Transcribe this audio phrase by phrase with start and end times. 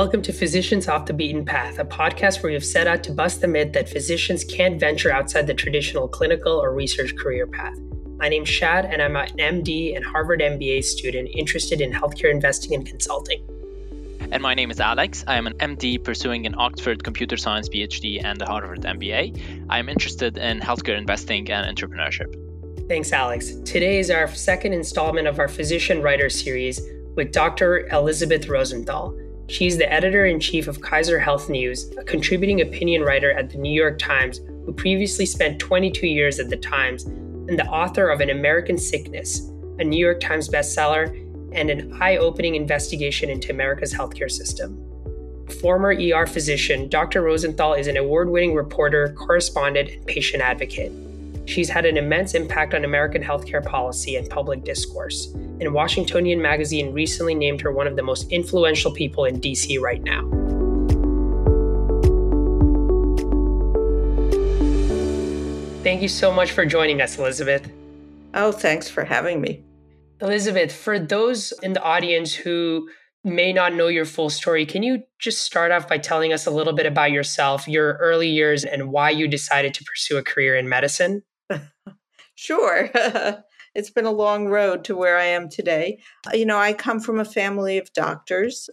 [0.00, 3.12] Welcome to Physicians Off the Beaten Path, a podcast where we have set out to
[3.12, 7.78] bust the myth that physicians can't venture outside the traditional clinical or research career path.
[8.16, 12.72] My name's Shad, and I'm an MD and Harvard MBA student interested in healthcare investing
[12.72, 13.46] and consulting.
[14.32, 15.22] And my name is Alex.
[15.26, 19.66] I am an MD pursuing an Oxford Computer Science PhD and a Harvard MBA.
[19.68, 22.34] I am interested in healthcare investing and entrepreneurship.
[22.88, 23.52] Thanks, Alex.
[23.66, 26.80] Today is our second installment of our Physician Writer series
[27.16, 27.86] with Dr.
[27.88, 29.14] Elisabeth Rosenthal.
[29.50, 33.58] She's the editor in chief of Kaiser Health News, a contributing opinion writer at the
[33.58, 38.20] New York Times who previously spent 22 years at the Times, and the author of
[38.20, 39.40] An American Sickness,
[39.80, 41.08] a New York Times bestseller,
[41.52, 44.78] and an eye opening investigation into America's healthcare system.
[45.60, 47.20] Former ER physician, Dr.
[47.20, 50.92] Rosenthal is an award winning reporter, correspondent, and patient advocate.
[51.46, 56.92] She's had an immense impact on American healthcare policy and public discourse, and Washingtonian Magazine
[56.92, 60.28] recently named her one of the most influential people in DC right now.
[65.82, 67.70] Thank you so much for joining us, Elisabeth.
[68.34, 69.64] Oh, thanks for having me.
[70.20, 72.88] Elisabeth, for those in the audience who
[73.24, 76.50] may not know your full story, can you just start off by telling us a
[76.50, 80.54] little bit about yourself, your early years, and why you decided to pursue a career
[80.54, 81.22] in medicine?
[82.40, 82.90] Sure.
[83.74, 86.00] it's been a long road to where I am today.
[86.26, 88.70] Uh, you know, I come from a family of doctors.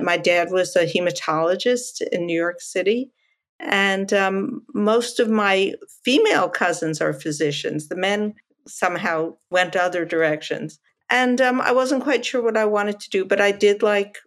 [0.00, 3.10] My dad was a hematologist in New York City.
[3.58, 7.88] And um, most of my female cousins are physicians.
[7.88, 8.34] The men
[8.68, 10.78] somehow went other directions.
[11.10, 14.18] And um, I wasn't quite sure what I wanted to do, but I did like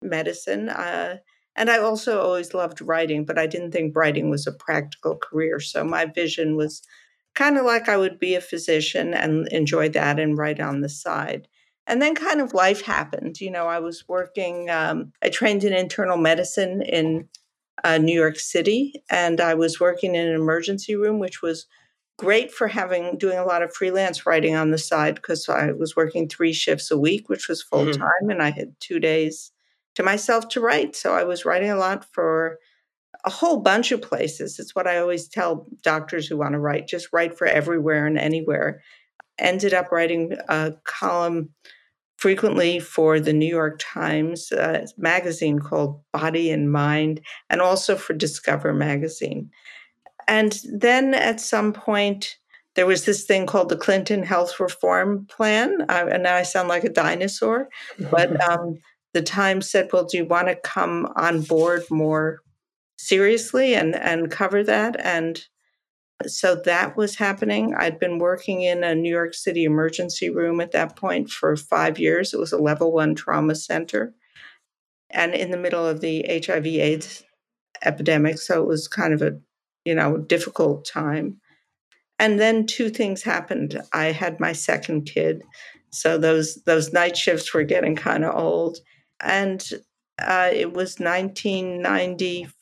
[0.00, 0.68] medicine.
[0.68, 1.16] Uh,
[1.56, 5.58] and I also always loved writing, but I didn't think writing was a practical career.
[5.58, 6.82] So my vision was
[7.40, 10.90] kind of like I would be a physician and enjoy that and write on the
[10.90, 11.48] side.
[11.86, 13.40] And then kind of life happened.
[13.40, 17.28] You know, I was working, um, I trained in internal medicine in
[17.82, 21.64] uh, New York City, and I was working in an emergency room, which was
[22.18, 25.96] great for having doing a lot of freelance writing on the side because I was
[25.96, 28.30] working three shifts a week, which was full time, mm-hmm.
[28.32, 29.50] and I had two days
[29.94, 30.94] to myself to write.
[30.94, 32.58] So I was writing a lot for
[33.24, 34.58] a whole bunch of places.
[34.58, 38.18] It's what I always tell doctors who want to write just write for everywhere and
[38.18, 38.82] anywhere.
[39.38, 41.50] Ended up writing a column
[42.16, 48.12] frequently for the New York Times uh, magazine called Body and Mind, and also for
[48.12, 49.50] Discover magazine.
[50.28, 52.36] And then at some point,
[52.76, 55.80] there was this thing called the Clinton Health Reform Plan.
[55.88, 57.68] Uh, and now I sound like a dinosaur,
[58.10, 58.78] but um,
[59.12, 62.40] the Times said, Well, do you want to come on board more
[63.00, 65.46] seriously and and cover that and
[66.26, 67.74] so that was happening.
[67.74, 71.98] I'd been working in a new york city emergency room at that point for five
[71.98, 72.34] years.
[72.34, 74.14] It was a level one trauma center
[75.08, 77.24] and in the middle of the hiv aids
[77.82, 79.38] epidemic so it was kind of a
[79.84, 81.40] you know difficult time.
[82.18, 83.80] And then two things happened.
[83.94, 85.42] I had my second kid
[85.90, 88.78] so those those night shifts were getting kind of old.
[89.20, 89.66] And
[90.18, 92.59] uh, it was 1994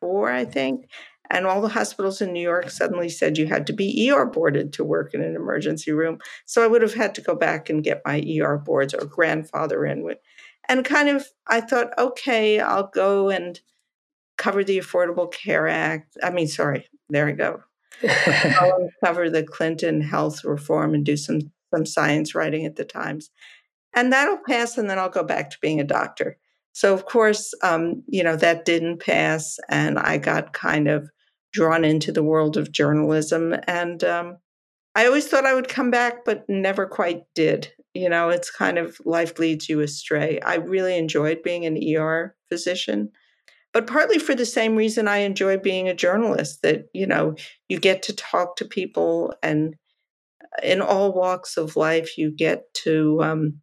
[0.00, 0.88] four, I think.
[1.28, 4.72] And all the hospitals in New York suddenly said you had to be ER boarded
[4.74, 6.18] to work in an emergency room.
[6.44, 9.84] So I would have had to go back and get my ER boards or grandfather
[9.84, 10.18] in with.
[10.68, 13.60] And kind of, I thought, okay, I'll go and
[14.38, 16.16] cover the Affordable Care Act.
[16.22, 17.62] I mean, sorry, there we go.
[18.60, 23.30] I'll cover the Clinton health reform and do some some science writing at the Times.
[23.94, 26.38] And that'll pass, and then I'll go back to being a doctor.
[26.76, 29.56] So, of course, um, you know, that didn't pass.
[29.70, 31.08] And I got kind of
[31.50, 33.54] drawn into the world of journalism.
[33.66, 34.36] And um,
[34.94, 37.72] I always thought I would come back, but never quite did.
[37.94, 40.38] You know, it's kind of life leads you astray.
[40.40, 43.10] I really enjoyed being an ER physician,
[43.72, 47.36] but partly for the same reason I enjoy being a journalist that, you know,
[47.70, 49.76] you get to talk to people and
[50.62, 53.62] in all walks of life, you get to um,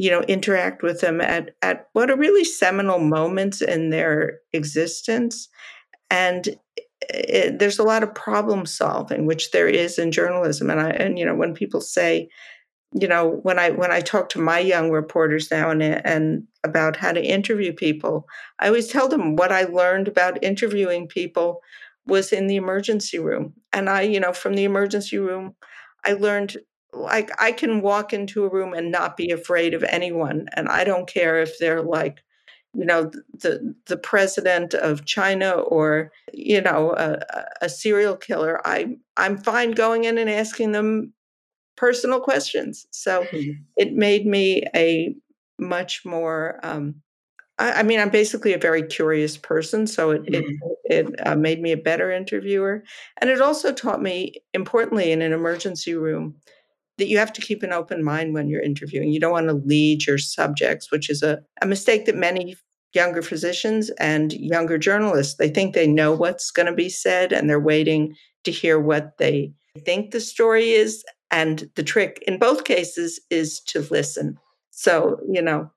[0.00, 5.48] you know interact with them at at what are really seminal moments in their existence.
[6.10, 6.58] And it,
[7.10, 10.70] eh, there's a lot of problem solving which there is in journalism.
[10.70, 12.30] And i and you know when people say
[12.92, 16.96] you know when i when i talk to my young reporters now and and about
[16.96, 18.26] how to interview people
[18.58, 21.60] i always tell them what i learned about interviewing people
[22.06, 23.54] was in the emergency room.
[23.72, 25.54] And i you know from the emergency room
[26.04, 26.56] i learned
[26.92, 30.84] like I can walk into a room and not be afraid of anyone and I
[30.84, 32.18] don't care if they're like
[32.74, 37.18] you know the the president of China or you know a,
[37.62, 41.12] a serial killer I I'm fine going in and asking them
[41.76, 43.62] personal questions so mm-hmm.
[43.76, 45.14] it made me a
[45.58, 46.96] much more um,
[47.60, 50.56] I, I, mean, I'm basically a very curious person, so it mm-hmm.
[50.84, 52.82] it, it uh, made me a better interviewer,
[53.20, 56.36] and it also taught me, importantly, in an emergency room,
[57.00, 59.10] that you have to keep an open mind when you're interviewing.
[59.10, 62.56] You don't want to lead your subjects, which is a, a mistake that many
[62.92, 67.48] younger physicians and younger journalists they think they know what's going to be said and
[67.48, 68.14] they're waiting
[68.44, 69.52] to hear what they
[69.84, 71.04] think the story is.
[71.30, 74.36] And the trick in both cases is to listen.
[74.70, 75.70] So you know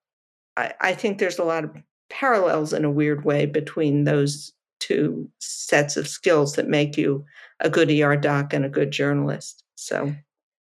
[0.58, 1.72] I, I think there's a lot of
[2.10, 7.24] parallels in a weird way between those two sets of skills that make you
[7.60, 9.64] a good er doc and a good journalist.
[9.76, 10.14] So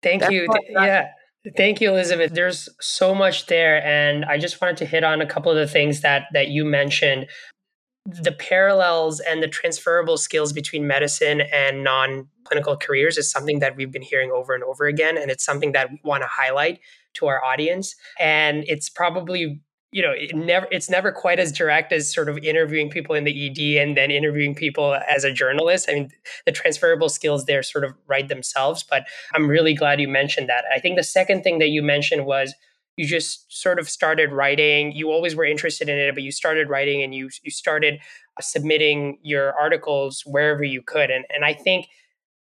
[0.05, 1.07] thank you yeah
[1.55, 2.33] Thank you, Elisabeth.
[2.33, 5.67] There's so much there, and I just wanted to hit on a couple of the
[5.67, 7.27] things that that you mentioned.
[8.05, 13.91] The parallels and the transferable skills between medicine and non-clinical careers is something that we've
[13.91, 16.79] been hearing over and over again, and it's something that we want to highlight
[17.15, 17.95] to our audience.
[18.19, 19.61] And it's probably
[19.95, 23.23] you know it never it's never quite as direct as sort of interviewing people in
[23.23, 25.87] the ed and then interviewing people as a journalist.
[25.89, 26.11] I mean
[26.45, 30.65] the transferable skills there sort of write themselves but i'm really glad you mentioned that.
[30.71, 32.53] I think the second thing that you mentioned was
[32.97, 36.69] you just sort of started writing you always were interested in it but you started
[36.69, 37.95] writing and you you started
[38.37, 41.09] uh, submitting your articles wherever you could.
[41.09, 41.87] And and i think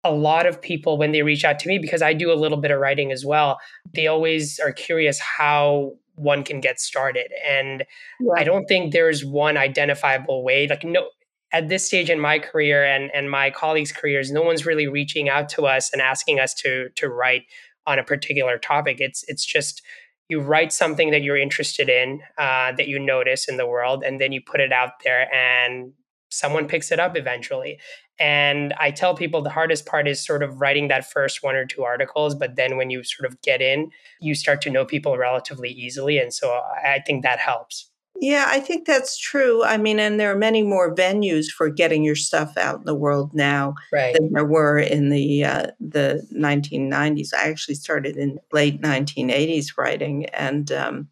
[0.03, 2.57] a lot of people when they reach out to me because I do a little
[2.57, 3.59] bit of writing as well
[3.93, 7.31] they always are curious how one can get started.
[7.47, 7.85] And
[8.19, 8.33] yeah.
[8.37, 10.67] I don't think there's one identifiable way.
[10.67, 11.09] Like no
[11.53, 15.29] at this stage in my career and and my colleagues' careers, no one's really reaching
[15.29, 17.43] out to us and asking us to to write
[17.85, 18.97] on a particular topic.
[18.99, 19.81] It's it's just
[20.29, 24.21] you write something that you're interested in, uh, that you notice in the world, and
[24.21, 25.91] then you put it out there, and
[26.29, 27.79] someone picks it up eventually.
[28.21, 31.65] And I tell people the hardest part is sort of writing that first one or
[31.65, 33.89] two articles, but then when you sort of get in,
[34.19, 36.19] you start to know people relatively easily.
[36.19, 37.89] And so I think that helps.
[38.19, 39.63] Yeah, I think that's true.
[39.63, 42.93] I mean, and there are many more venues for getting your stuff out in the
[42.93, 44.13] world now right.
[44.13, 47.33] than there were in the uh, the 1990s.
[47.33, 51.07] I actually started in late 1980s writing, and um,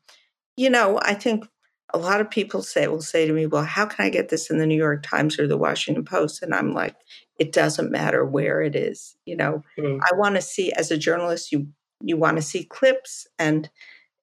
[0.56, 1.48] you know, I think
[1.94, 4.50] a lot of people say will say to me, "Well, how can I get this
[4.50, 6.96] in the New York Times or the Washington Post?" And I'm like,
[7.40, 9.16] "It doesn't matter where it is.
[9.26, 10.00] You know, mm-hmm.
[10.02, 11.68] I want to see as a journalist, you
[12.02, 13.70] you want to see clips, and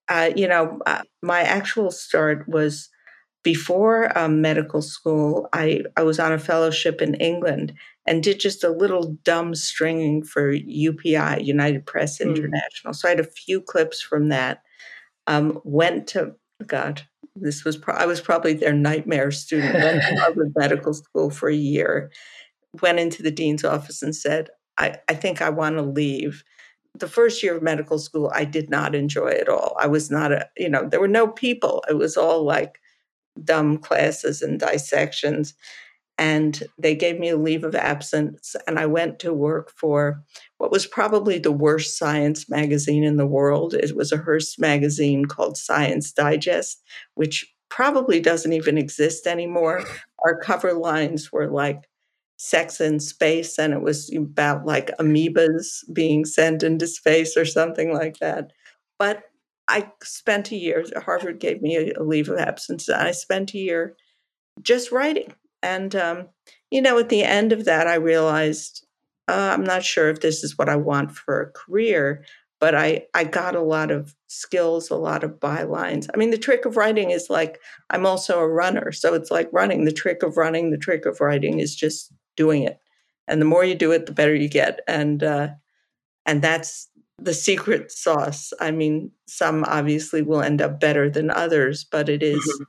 [0.08, 2.88] uh, you know, uh, my actual start was
[3.42, 5.48] before um, medical school.
[5.52, 7.74] I I was on a fellowship in England
[8.06, 12.30] and did just a little dumb stringing for UPI, United Press mm-hmm.
[12.30, 12.92] International.
[12.92, 14.62] So I had a few clips from that.
[15.28, 16.36] Um, went to
[16.66, 17.02] God,
[17.40, 19.74] this was pro- I was probably their nightmare student.
[19.74, 22.10] Went to Harvard Medical School for a year.
[22.82, 26.44] Went into the dean's office and said, "I, I think I want to leave."
[26.98, 29.76] The first year of medical school, I did not enjoy at all.
[29.78, 31.84] I was not a, you know, there were no people.
[31.90, 32.80] It was all like
[33.44, 35.54] dumb classes and dissections
[36.18, 40.22] and they gave me a leave of absence and i went to work for
[40.58, 43.74] what was probably the worst science magazine in the world.
[43.74, 46.82] It was a hearst magazine called science digest
[47.14, 49.84] which probably doesn't even exist anymore.
[50.24, 51.88] Our cover lines were like
[52.38, 57.92] sex in space and it was about like amoebas being sent into space or something
[57.92, 58.52] like that.
[58.98, 59.24] But
[59.68, 63.58] i spent a year harvard gave me a, leave of absence and i spent a
[63.58, 63.96] year
[64.62, 66.28] just writing and, um,
[66.70, 68.86] you know, at the end of that, I realized
[69.28, 72.24] uh, I'm not sure if this is what I want for a career,
[72.60, 76.08] but I, I got a lot of skills, a lot of bylines.
[76.12, 77.60] I mean, the trick of writing is like,
[77.90, 78.92] I'm also a runner.
[78.92, 79.84] So it's like running.
[79.84, 82.78] The trick of running, the trick of writing is just doing it.
[83.28, 84.80] And the more you do it, the better you get.
[84.86, 85.48] And, uh,
[86.24, 88.52] and that's the secret sauce.
[88.60, 92.64] I mean, some obviously will end up better than others, but it is, mm-hmm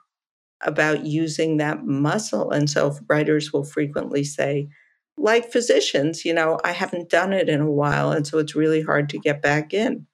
[0.61, 2.51] about using that muscle.
[2.51, 4.69] And so writers will frequently say,
[5.17, 8.11] like physicians, you know, I haven't done it in a while.
[8.11, 10.05] And so it's really hard to get back in.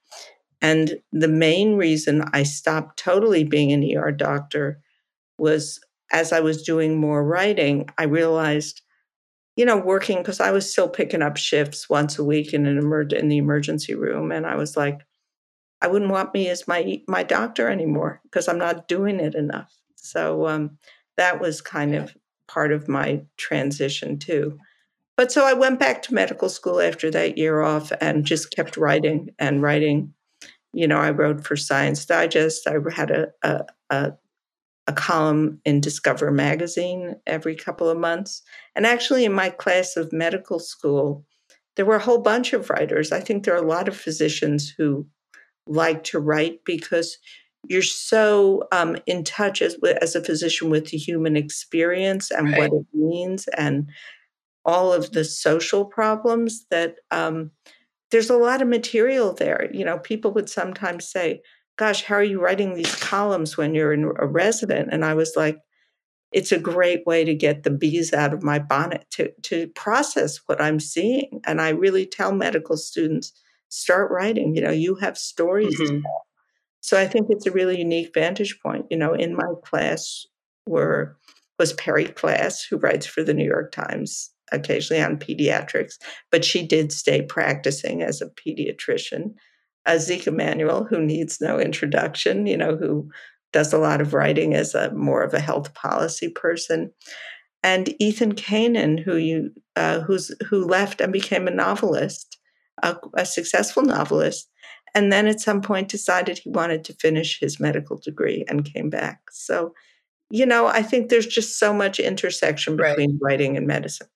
[0.62, 4.80] And the main reason I stopped totally being an ER doctor
[5.38, 5.78] was
[6.12, 8.82] as I was doing more writing, I realized,
[9.56, 12.78] you know, working because I was still picking up shifts once a week in an
[12.78, 15.00] emer- in the emergency room, and I was like,
[15.82, 19.72] I wouldn't want me as my my doctor anymore because I'm not doing it enough.
[20.04, 20.78] So um,
[21.16, 22.14] that was kind of
[22.46, 24.58] part of my transition too.
[25.16, 28.76] But so I went back to medical school after that year off and just kept
[28.76, 30.12] writing and writing.
[30.72, 32.66] You know, I wrote for Science Digest.
[32.66, 34.12] I had a, a, a,
[34.88, 38.42] a column in Discover magazine every couple of months.
[38.74, 41.24] And actually, in my class of medical school,
[41.76, 43.12] there were a whole bunch of writers.
[43.12, 45.06] I think there are a lot of physicians who
[45.66, 47.18] like to write because
[47.68, 52.58] you're so um, in touch as, as a physician with the human experience and right.
[52.58, 53.88] what it means and
[54.64, 57.50] all of the social problems that um,
[58.10, 59.68] there's a lot of material there.
[59.72, 61.42] You know, people would sometimes say,
[61.76, 64.90] Gosh, how are you writing these columns when you're a resident?
[64.92, 65.58] And I was like,
[66.30, 70.38] it's a great way to get the bees out of my bonnet to, to process
[70.46, 71.40] what I'm seeing.
[71.44, 73.32] And I really tell medical students,
[73.68, 74.54] start writing.
[74.54, 76.00] You know, you have stories mm-hmm.
[76.84, 78.84] So I think it's a really unique vantage point.
[78.90, 80.26] You know, in my class
[80.66, 81.16] were
[81.58, 85.94] was Perry Klass, who writes for the New York Times occasionally on pediatrics,
[86.30, 89.32] but she did stay practicing as a pediatrician.
[89.86, 93.08] Uh, Zeke Emanuel, who needs no introduction, you know, who
[93.50, 96.92] does a lot of writing as a more of a health policy person,
[97.62, 102.36] and Ethan Canin, who you uh, who's who left and became a novelist,
[102.82, 104.50] a, a successful novelist,
[104.94, 108.90] and then at some point decided he wanted to finish his medical degree and came
[108.90, 109.20] back.
[109.30, 109.74] So,
[110.30, 113.18] you know, I think there's just so much intersection between right.
[113.20, 114.08] writing and medicine.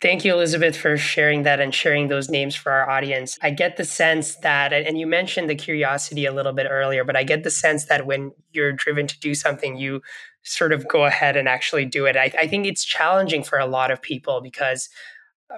[0.00, 3.38] Thank you, Elisabeth, for sharing that and sharing those names for our audience.
[3.42, 7.14] I get the sense that, and you mentioned the curiosity a little bit earlier, but
[7.14, 10.02] I get the sense that when you're driven to do something, you
[10.42, 12.16] sort of go ahead and actually do it.
[12.16, 14.88] I, I think it's challenging for a lot of people because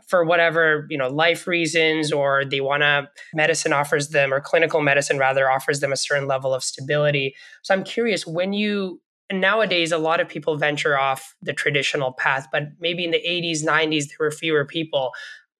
[0.07, 4.81] for whatever you know life reasons or they want to medicine offers them or clinical
[4.81, 7.35] medicine rather offers them a certain level of stability.
[7.63, 9.01] So i'm curious when you
[9.33, 13.65] nowadays a lot of people venture off the traditional path but maybe in the 80s
[13.65, 15.13] 90s there were fewer people.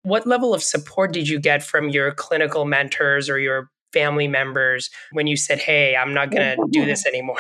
[0.03, 4.91] What level of support did you get from your clinical mentors or your family members
[5.13, 7.39] when you said hey i'm not going to do this anymore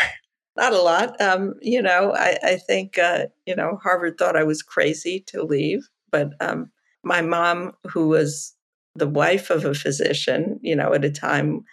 [0.57, 1.21] not a lot.
[1.21, 5.43] Um, you know i, I think uh, you know harvard thought i was crazy to
[5.43, 6.71] leave but um,
[7.05, 8.55] my mom, who was
[8.95, 11.65] the wife of a physician, you know, at a time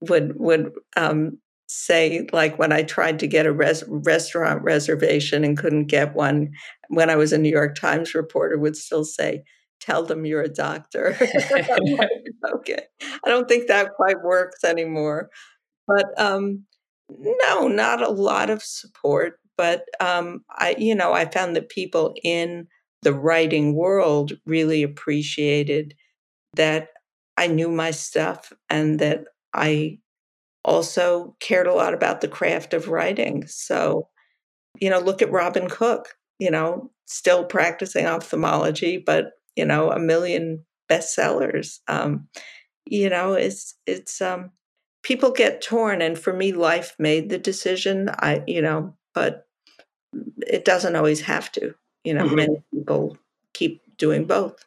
[0.00, 5.58] would would um, say like when I tried to get a res- restaurant reservation and
[5.58, 6.50] couldn't get one,
[6.88, 9.42] when I was a New York Times reporter, would still say,
[9.80, 11.16] "Tell them you're a doctor."
[12.54, 15.30] okay, I don't think that quite works anymore,
[15.86, 16.64] but um,
[17.10, 19.40] no, not a lot of support.
[19.56, 22.68] But um, I, you know, I found that people in
[23.02, 25.94] the writing world really appreciated
[26.54, 26.88] that
[27.36, 29.24] I knew my stuff and that
[29.54, 29.98] I
[30.64, 33.46] also cared a lot about the craft of writing.
[33.46, 34.08] So,
[34.80, 39.98] you know, look at Robin Cook, you know, still practicing ophthalmology, but, you know, a
[39.98, 41.78] million bestsellers.
[41.88, 42.28] Um,
[42.84, 44.50] you know, it's, it's, um,
[45.02, 46.02] people get torn.
[46.02, 48.10] And for me, life made the decision.
[48.18, 49.46] I, you know, but
[50.46, 51.74] it doesn't always have to
[52.04, 52.36] you know, mm-hmm.
[52.36, 53.18] many people
[53.52, 54.64] keep doing both.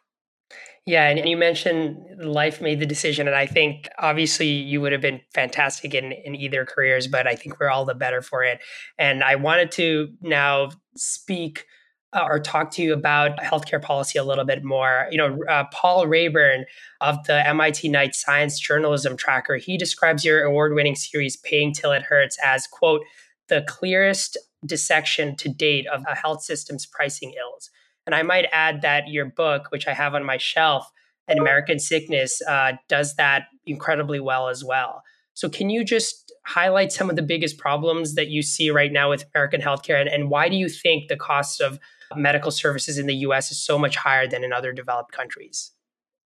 [0.86, 5.02] Yeah, and you mentioned life made the decision, and I think obviously you would have
[5.02, 8.60] been fantastic in in either careers, but I think we're all the better for it.
[8.98, 11.66] And I wanted to now speak
[12.14, 15.08] uh, or talk to you about healthcare policy a little bit more.
[15.12, 16.66] You know, uh, Paul Raeburn
[17.00, 22.02] of the MIT Knight Science Journalism Tracker, he describes your award-winning series "Paying Till It
[22.02, 23.02] Hurts" as quote
[23.50, 27.70] the clearest dissection to date of a health system's pricing ills.
[28.06, 30.92] And I might add that your book, which I have on my shelf,
[31.28, 35.04] An American Sickness, uh, does that incredibly well as well.
[35.34, 39.10] So, can you just highlight some of the biggest problems that you see right now
[39.10, 41.80] with American healthcare, and, and why do you think the cost of
[42.16, 45.72] medical services in the US is so much higher than in other developed countries?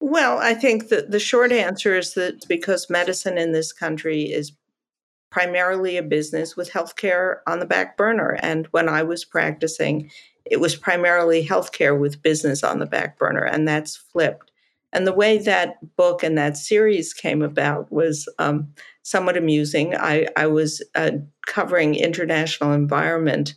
[0.00, 4.52] Well, I think that the short answer is that because medicine in this country is
[5.30, 8.38] primarily a business with healthcare on the back burner.
[8.40, 10.10] And when I was practicing,
[10.44, 14.50] it was primarily healthcare with business on the back burner, and that's flipped.
[14.92, 19.94] And the way that book and that series came about was um, somewhat amusing.
[19.94, 21.12] I, I was uh,
[21.46, 23.54] covering international environment,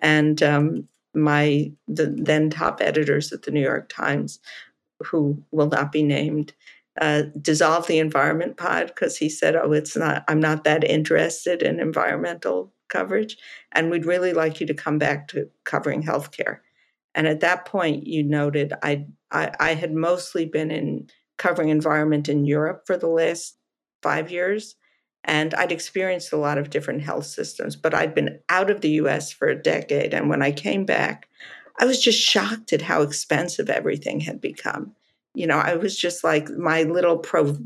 [0.00, 4.38] and um, my the then top editors at the New York Times,
[5.00, 6.52] who will not be named,
[7.00, 10.24] uh, dissolve the environment pod because he said, "Oh, it's not.
[10.28, 13.36] I'm not that interested in environmental coverage,
[13.72, 16.58] and we'd really like you to come back to covering healthcare."
[17.14, 22.28] And at that point, you noted I, I, I had mostly been in covering environment
[22.28, 23.56] in Europe for the last
[24.02, 24.76] five years,
[25.24, 28.90] and I'd experienced a lot of different health systems, but I'd been out of the
[28.90, 29.32] U.S.
[29.32, 31.28] for a decade, and when I came back,
[31.80, 34.94] I was just shocked at how expensive everything had become
[35.38, 37.56] you know, I was just like my little pro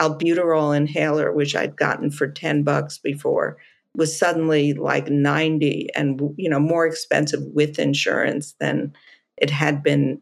[0.00, 3.58] albuterol inhaler, which I'd gotten for 10 bucks before,
[3.94, 8.94] was suddenly like 90 and, you know, more expensive with insurance than
[9.36, 10.20] it had been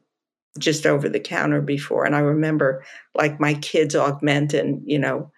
[0.59, 2.05] just over the counter before.
[2.05, 5.31] And I remember like my kids Augmentin, you know,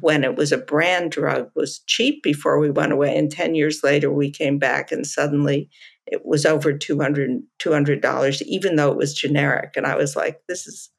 [0.00, 3.82] when it was a brand drug was cheap before we went away and 10 years
[3.82, 5.68] later we came back and suddenly
[6.06, 9.72] it was over 200 $200 even though it was generic.
[9.76, 10.90] And i was like this is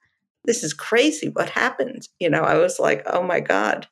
[0.46, 1.30] this is crazy.
[1.30, 2.08] What happened?
[2.20, 3.88] You know i was like oh my god.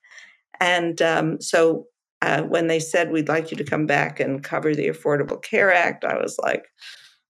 [0.59, 1.87] And um, so
[2.21, 5.73] uh, when they said we'd like you to come back and cover the affordable care
[5.73, 6.67] act i was like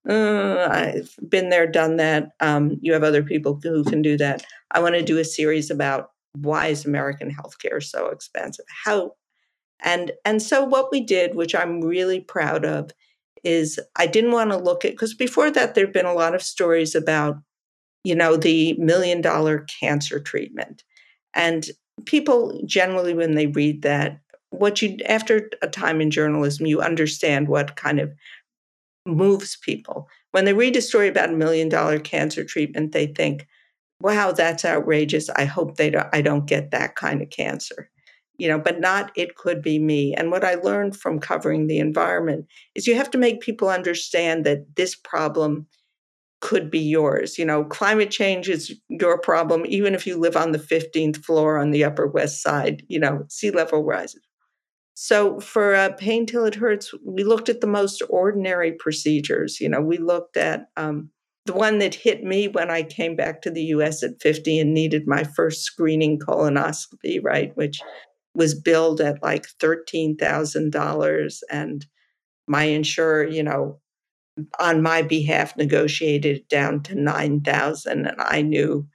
[0.09, 2.29] uh, i've been there done that.
[2.39, 4.43] Um, you have other people who can do that.
[4.71, 8.65] I want to do a series about why is American healthcare so expensive?
[8.85, 9.13] How?
[9.83, 12.91] And and so what we did, which I'm really proud of,
[13.43, 16.41] is I didn't want to look at because before that there'd been a lot of
[16.41, 17.37] stories about,
[18.03, 20.83] you know, the million dollar cancer treatment.
[21.33, 21.65] And
[22.05, 24.19] people generally when they read that,
[24.49, 28.11] what you after a time in journalism, you understand what kind of
[29.05, 30.07] moves people.
[30.31, 33.47] When they read a story about a million dollar cancer treatment, they think,
[34.01, 35.29] wow, that's outrageous.
[35.29, 37.89] I hope they don't, I don't get that kind of cancer.
[38.41, 40.15] You know, but not it could be me.
[40.15, 44.47] And what I learned from covering the environment is you have to make people understand
[44.47, 45.67] that this problem
[46.39, 47.37] could be yours.
[47.37, 51.59] You know, climate change is your problem, even if you live on the 15th floor
[51.59, 54.23] on the Upper West Side, you know, sea level rises.
[54.95, 59.61] So for uh, Paying Till It Hurts, we looked at the most ordinary procedures.
[59.61, 61.11] You know, we looked at um,
[61.45, 64.73] the one that hit me when I came back to the US at 50 and
[64.73, 67.79] needed my first screening colonoscopy, right, which
[68.33, 71.85] was billed at like $13,000 and
[72.47, 73.79] my insurer, you know,
[74.59, 78.87] on my behalf negotiated it down to 9,000 and I knew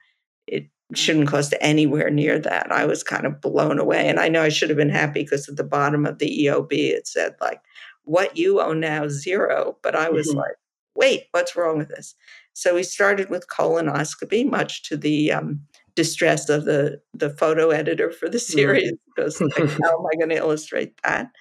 [0.47, 2.71] it shouldn't cost anywhere near that.
[2.71, 5.47] I was kind of blown away and I know I should have been happy because
[5.47, 7.61] at the bottom of the EOB it said like
[8.03, 10.39] what you owe now zero, but I was mm-hmm.
[10.39, 10.55] like
[10.97, 12.15] wait, what's wrong with this?
[12.53, 15.61] So we started with colonoscopy, much to the um,
[15.97, 20.29] distress of the, the photo editor for the series, because like, how am I going
[20.29, 21.31] to illustrate that?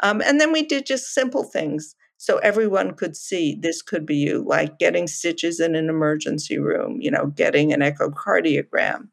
[0.00, 4.16] Um, and then we did just simple things so everyone could see this could be
[4.16, 9.08] you, like getting stitches in an emergency room, you know, getting an echocardiogram,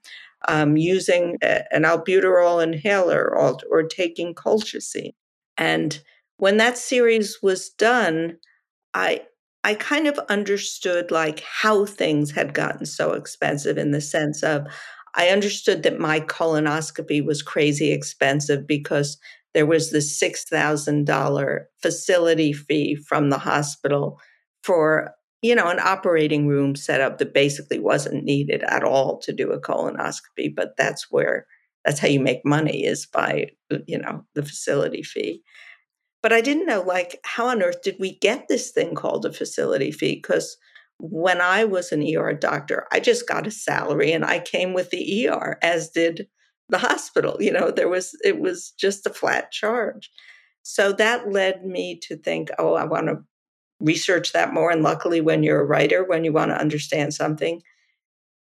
[0.50, 5.14] um, using a, an albuterol inhaler or, or taking colchicine.
[5.58, 6.02] And
[6.38, 8.40] when that series was done,
[8.94, 9.22] I
[9.68, 14.66] I kind of understood like how things had gotten so expensive in the sense of
[15.14, 19.18] I understood that my colonoscopy was crazy expensive because
[19.54, 24.22] there was the $6,000 facility fee from the hospital
[24.64, 29.52] for you know an operating room setup that basically wasn't needed at all to do
[29.52, 31.46] a colonoscopy but that's where
[31.84, 33.48] that's how you make money is by
[33.86, 35.44] you know the facility fee
[36.22, 39.34] but I didn't know, like, how on earth did we get this thing called a
[39.34, 40.16] facility fee?
[40.16, 40.58] Because
[41.00, 44.90] when I was an ER doctor, I just got a salary and I came with
[44.90, 46.28] the ER, as did
[46.70, 47.38] the hospital.
[47.40, 50.10] You know, there was, it was just a flat charge.
[50.64, 53.20] So that led me to think, oh, I want to
[53.80, 54.72] research that more.
[54.72, 57.62] And luckily, when you're a writer, when you want to understand something,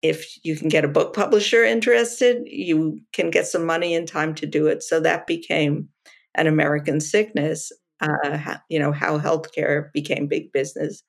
[0.02, 4.34] if you can get a book publisher interested, you can get some money and time
[4.36, 4.82] to do it.
[4.82, 5.88] So that became
[6.36, 11.02] an American sickness, uh, you know, how healthcare became big business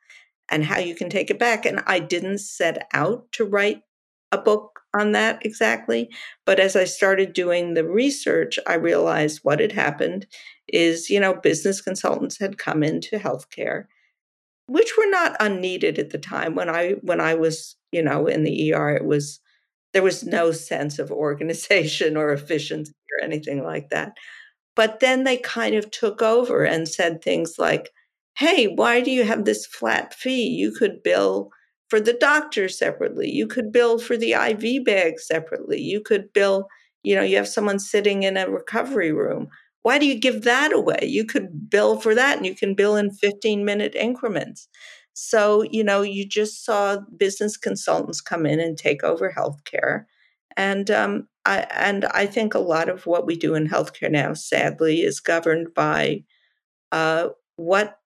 [0.49, 1.65] and how you can take it back.
[1.65, 3.81] And I didn't set out to write
[4.31, 6.09] a book on that exactly.
[6.45, 10.27] But as I started doing the research, I realized what had happened
[10.67, 13.85] is, you know, business consultants had come into healthcare,
[14.67, 16.55] which were not unneeded at the time.
[16.55, 19.39] When I when I was, you know, in the ER, it was
[19.93, 24.13] there was no sense of organization or efficiency or anything like that.
[24.77, 27.89] But then they kind of took over and said things like,
[28.37, 30.47] hey, why do you have this flat fee?
[30.47, 31.49] You could bill
[31.89, 33.29] for the doctor separately.
[33.29, 35.81] You could bill for the IV bag separately.
[35.81, 36.67] You could bill,
[37.01, 39.47] you know, you have someone sitting in a recovery room.
[39.81, 40.99] Why do you give that away?
[41.01, 44.67] You could bill for that and you can bill in 15 minute increments.
[45.13, 50.05] So, you know, you just saw business consultants come in and take over healthcare.
[50.55, 54.33] And um, I, and I think a lot of what we do in healthcare now,
[54.33, 56.23] sadly, is governed by
[56.91, 57.99] uh, what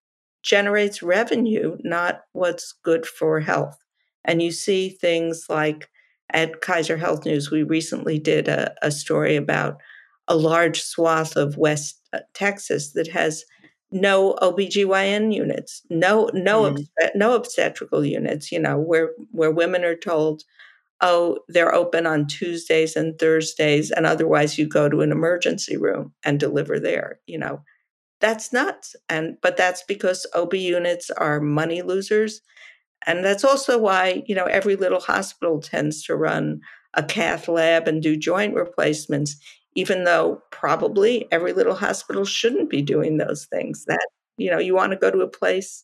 [0.44, 3.78] generates revenue, not what's good for health.
[4.24, 5.90] And you see things like
[6.32, 9.82] at Kaiser Health News, we recently did a, a story about
[10.28, 13.44] a large swath of West uh, Texas that has
[13.92, 16.86] no OBGYN units, no no mm.
[17.16, 20.44] no obstetrical units, you know, where where women are told
[21.02, 26.14] oh, they're open on Tuesdays and Thursdays, and otherwise you go to an emergency room
[26.24, 27.20] and deliver there.
[27.28, 27.64] You know,
[28.22, 28.96] that's nuts.
[29.10, 32.42] And but that's because OB units are money losers.
[33.08, 36.62] And that's also why, you know, every little hospital tends to run
[36.94, 39.38] a cath lab and do joint replacements,
[39.76, 43.86] even though probably every little hospital shouldn't be doing those things.
[43.86, 44.06] That,
[44.38, 45.84] you know, you want to go to a place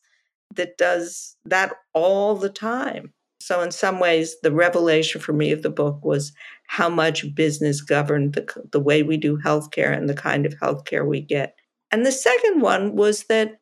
[0.56, 3.14] that does that all the time.
[3.40, 6.34] So, in some ways, the revelation for me of the book was
[6.68, 11.08] how much business governed the, the way we do healthcare and the kind of healthcare
[11.08, 11.56] we get.
[11.92, 13.60] And the second one was that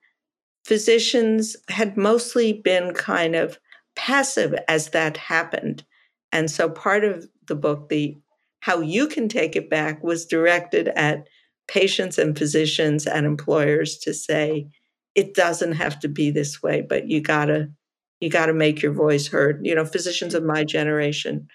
[0.66, 3.60] physicians had mostly been kind of
[3.96, 5.84] passive as that happened.
[6.32, 8.18] And so part of the book, the
[8.62, 11.28] how you can take it back, was directed at
[11.68, 14.68] patients and physicians and employers to say,
[15.14, 17.70] it doesn't have to be this way, but you gotta
[18.20, 19.62] you gotta make your voice heard.
[19.64, 21.48] You know, physicians of my generation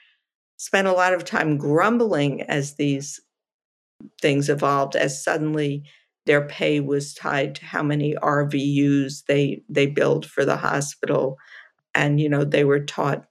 [0.56, 3.20] spent a lot of time grumbling as these
[4.20, 5.82] things evolved, as suddenly
[6.26, 11.36] their pay was tied to how many RVUs they they billed for the hospital,
[11.94, 13.24] and you know they were taught,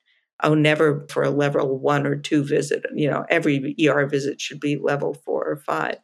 [0.44, 2.86] oh, never for a level one or two visit.
[2.96, 5.98] You know, every ER visit should be level four or five,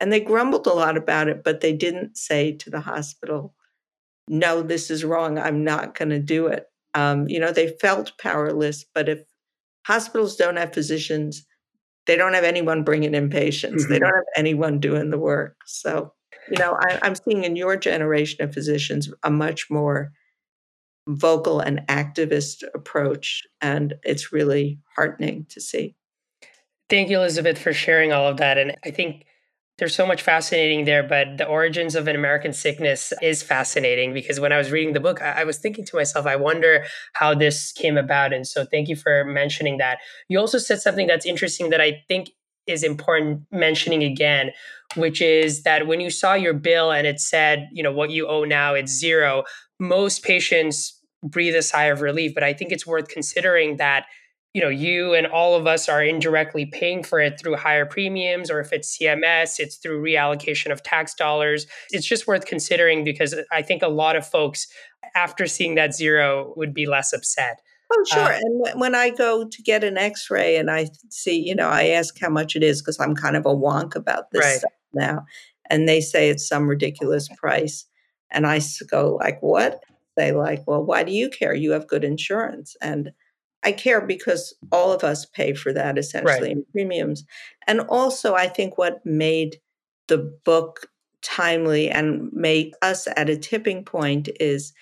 [0.00, 3.54] and they grumbled a lot about it, but they didn't say to the hospital,
[4.32, 5.38] no, this is wrong.
[5.38, 6.66] I'm not going to do it.
[6.94, 9.20] Um, you know, they felt powerless, but if
[9.86, 11.46] hospitals don't have physicians,
[12.06, 13.84] they don't have anyone bringing in patients.
[13.84, 13.92] Mm-hmm.
[13.92, 15.56] They don't have anyone doing the work.
[15.66, 16.12] So
[16.50, 20.12] you know, I, I'm seeing in your generation of physicians a much more
[21.08, 25.94] vocal and activist approach, and it's really heartening to see.
[26.88, 28.58] Thank you, Elisabeth, for sharing all of that.
[28.58, 29.24] And I think
[29.82, 34.38] there's so much fascinating there, but the origins of an American sickness is fascinating because
[34.38, 37.72] when I was reading the book, I, was thinking to myself, I wonder how this
[37.72, 38.32] came about.
[38.32, 39.98] And so thank you for mentioning that.
[40.28, 42.30] You also said something that's interesting that I think
[42.68, 44.52] is important mentioning again,
[44.94, 48.28] which is that when you saw your bill and it said, you know, what you
[48.28, 49.42] owe now, it's zero,
[49.80, 52.34] most patients breathe a sigh of relief.
[52.34, 54.06] But I think it's worth considering that,
[54.54, 58.50] you know, you and all of us are indirectly paying for it through higher premiums,
[58.50, 61.66] or if it's CMS, it's through reallocation of tax dollars.
[61.90, 64.66] It's just worth considering because I think a lot of folks,
[65.14, 67.62] after seeing that zero, would be less upset.
[67.90, 68.32] Oh, sure.
[68.32, 71.68] Uh, and when I go to get an x ray and I see, you know,
[71.68, 74.58] I ask how much it is because I'm kind of a wonk about this right.
[74.58, 75.24] stuff now.
[75.70, 77.86] And they say it's some ridiculous price.
[78.30, 78.60] And I
[78.90, 79.82] go, like, what?
[80.16, 81.54] They like, well, why do you care?
[81.54, 82.76] You have good insurance.
[82.82, 83.12] And
[83.64, 86.52] I care because all of us pay for that essentially right.
[86.52, 87.24] in premiums.
[87.66, 89.58] And also, I think what made
[90.08, 90.88] the book
[91.22, 94.72] timely and made us at a tipping point is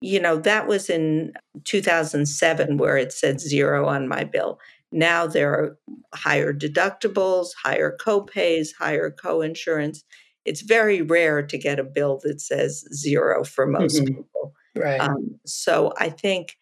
[0.00, 1.32] you know, that was in
[1.64, 4.60] 2007 where it said zero on my bill.
[4.92, 5.78] Now there are
[6.14, 10.02] higher deductibles, higher copays, higher coinsurance.
[10.44, 14.14] It's very rare to get a bill that says zero for most mm-hmm.
[14.14, 14.54] people.
[14.74, 15.00] Right.
[15.00, 16.56] Um, so I think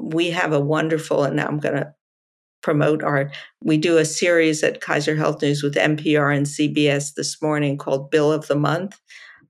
[0.00, 1.94] we have a wonderful, and now I'm going to
[2.62, 3.30] promote our,
[3.62, 8.10] we do a series at Kaiser Health News with NPR and CBS this morning called
[8.10, 9.00] Bill of the Month.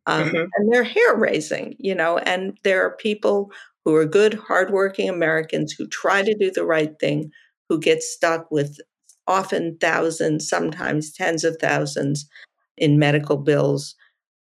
[0.07, 0.37] Um, mm-hmm.
[0.37, 3.51] And they're hair raising, you know, and there are people
[3.85, 7.31] who are good, hardworking Americans who try to do the right thing,
[7.69, 8.79] who get stuck with
[9.27, 12.29] often thousands, sometimes tens of thousands
[12.77, 13.95] in medical bills,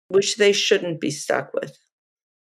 [0.09, 1.77] which they shouldn't be stuck with.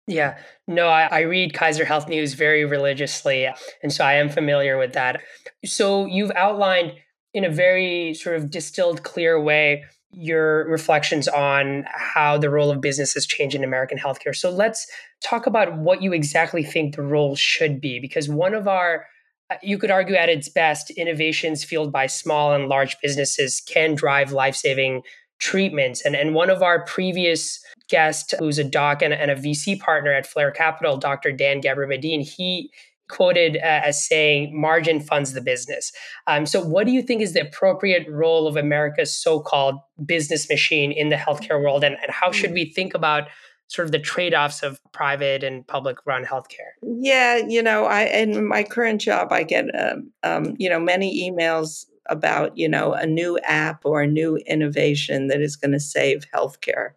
[0.08, 3.50] Yeah, no, I, I, read Kaiser Health News very religiously.
[3.84, 5.22] And so I am familiar with that.
[5.66, 6.94] So you've outlined
[7.34, 12.80] in a very sort of distilled, clear way your reflections on how the role of
[12.80, 14.34] business has changed in American healthcare.
[14.34, 14.88] So let's
[15.22, 19.06] talk about what you exactly think the role should be, because one of our
[19.50, 23.96] uh, you could argue at its best, innovations fueled by small and large businesses can
[23.96, 25.04] drive life saving
[25.40, 26.02] treatments.
[26.04, 30.12] And, and one of our previous guests, who's a doc and, and a VC partner
[30.12, 31.32] at Flare Capital, Dr.
[31.32, 32.72] Dan Gebremedhin, he
[33.10, 35.92] quoted uh, as saying margin funds the business.
[36.28, 40.50] Um, so, what do you think is the appropriate role of America's so called business
[40.50, 41.84] machine in the healthcare world?
[41.84, 43.28] And, and how should we think about
[43.68, 46.72] sort of the trade offs of private and public run healthcare?
[46.82, 51.30] Yeah, you know, I in my current job, I get, um, um, you know, many
[51.30, 55.80] emails about, you know, a new app or a new innovation that is going to
[55.80, 56.92] save healthcare.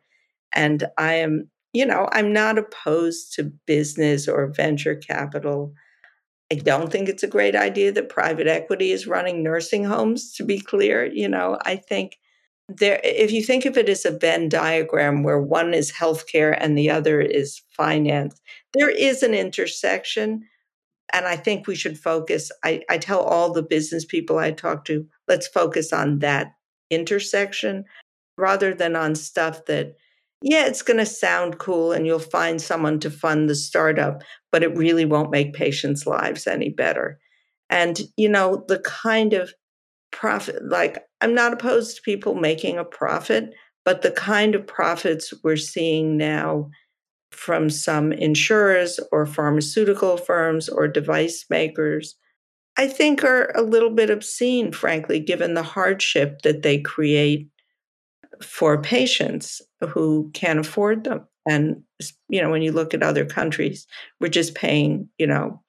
[0.53, 5.73] And I am, you know, I'm not opposed to business or venture capital.
[6.53, 10.45] I don't think it's a great idea that private equity is running nursing homes, to
[10.45, 11.05] be clear.
[11.05, 12.19] You know, I think
[12.69, 16.77] there, if you think of it as a Venn diagram where one is healthcare and
[16.77, 18.41] the other is finance,
[18.75, 20.43] there is an intersection.
[21.13, 22.53] And I think we should focus.
[22.65, 26.53] I, I tell all the business people I talk to, let's focus on that
[26.91, 27.85] intersection
[28.37, 29.95] rather than on stuff that
[30.43, 34.63] yeah, it's going to sound cool and you'll find someone to fund the startup, but
[34.63, 37.19] it really won't make patients' lives any better.
[37.69, 39.53] And, you know, the kind of
[40.11, 40.65] profit.
[40.65, 43.51] Like, I'm not opposed to people making a profit,
[43.85, 46.71] but the kind of profits we're seeing now
[47.33, 52.17] from some insurers or pharmaceutical firms or device makers,
[52.77, 57.49] I think are a little bit obscene, frankly, given the hardship that they create
[58.43, 61.27] for patients who can't afford them.
[61.49, 61.83] And,
[62.29, 63.87] you know, when you look at other countries,
[64.21, 65.63] we're just paying, you know,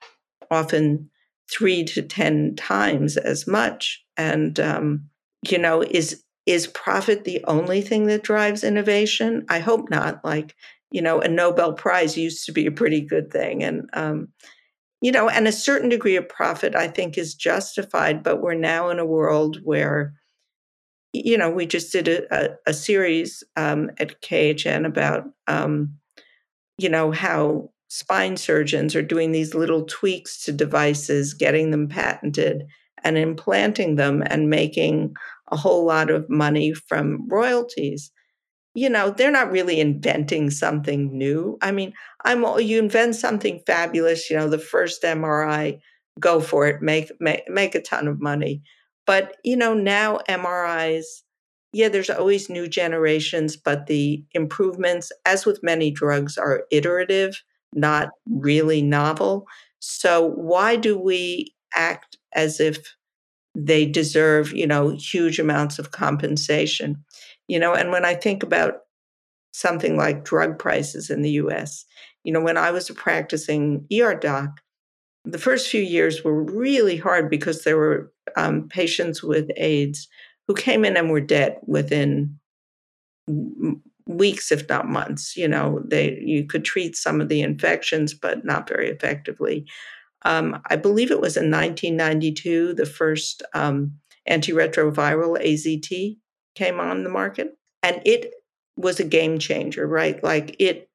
[0.50, 1.10] often
[1.52, 4.04] three to 10 times as much.
[4.18, 5.06] And, um,
[5.50, 9.46] you know, is, is profit the only thing that drives innovation?
[9.50, 10.24] I hope not.
[10.24, 10.56] Like,
[10.92, 13.64] you know, a Nobel Prize used to be a pretty good thing.
[13.64, 14.28] And, um,
[15.02, 18.24] you know, and a certain degree of profit, I think, is justified.
[18.24, 20.14] But we're now in a world where,
[21.14, 25.96] you know, we just did a, a, a series um, at KHN about, um,
[26.78, 32.66] you know, how spine surgeons are doing these little tweaks to devices, getting them patented
[33.04, 35.14] and implanting them and making
[35.52, 38.12] a whole lot of money from royalties
[38.74, 41.58] you know, they're not really inventing something new.
[41.62, 41.94] I mean,
[42.24, 45.80] I'm you invent something fabulous, you know, the first MRI,
[46.20, 48.62] go for it, make make make a ton of money.
[49.06, 51.06] But, you know, now MRIs,
[51.74, 57.42] yeah, there's always new generations, but the improvements, as with many drugs, are iterative,
[57.74, 59.48] not really novel.
[59.80, 62.96] So why do we act as if
[63.56, 67.04] they deserve, you know, huge amounts of compensation?
[67.48, 68.76] You know, and when I think about
[69.54, 71.86] something like drug prices in the US,
[72.24, 74.62] you know, when I was a practicing ER doc,
[75.24, 80.08] the first few years were really hard because there were um, patients with AIDS
[80.48, 82.40] who came in and were dead within
[84.08, 85.38] weeks, if not months.
[85.38, 89.66] You know, they you could treat some of the infections, but not very effectively.
[90.24, 93.94] Um, I believe it was in 1992 the first um,
[94.30, 96.18] antiretroviral AZT
[96.56, 97.58] came on the market.
[97.84, 98.34] And it
[98.78, 100.24] was a game changer, right?
[100.24, 100.90] Like it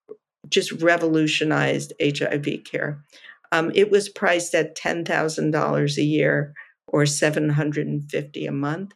[0.49, 3.03] just revolutionized HIV care.
[3.53, 6.55] Um, it was priced at $10,000 a year
[6.89, 8.93] or 750 a month.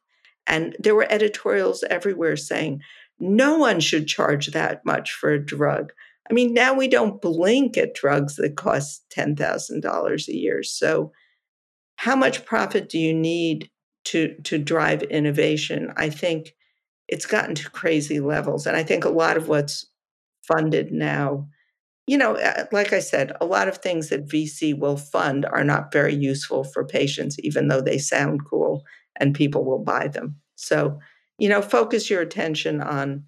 [0.46, 2.80] And there were editorials everywhere saying,
[3.18, 5.92] no one should charge that much for a drug.
[6.28, 10.62] I mean, now we don't blink at drugs that cost $10,000 a year.
[10.62, 11.12] So,
[11.96, 13.68] how much profit do you need
[14.04, 16.54] to to drive innovation, I think
[17.08, 18.66] it's gotten to crazy levels.
[18.66, 19.86] And I think a lot of what's
[20.42, 21.48] funded now,
[22.10, 25.62] you know, uh, like I said, a lot of things that VC will fund are
[25.62, 28.82] not very useful for patients, even though they sound cool
[29.14, 30.34] and people will buy them.
[30.56, 30.98] So,
[31.38, 33.26] you know, focus your attention on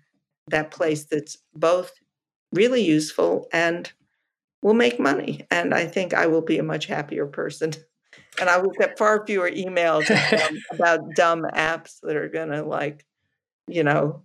[0.49, 1.92] that place that's both
[2.53, 3.92] really useful and
[4.62, 5.47] will make money.
[5.49, 7.75] And I think I will be a much happier person
[8.40, 10.11] and I will get far fewer emails
[10.73, 13.07] about dumb apps that are going to like,
[13.68, 14.25] you know,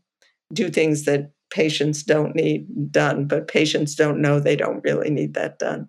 [0.52, 5.34] do things that patients don't need done, but patients don't know they don't really need
[5.34, 5.88] that done.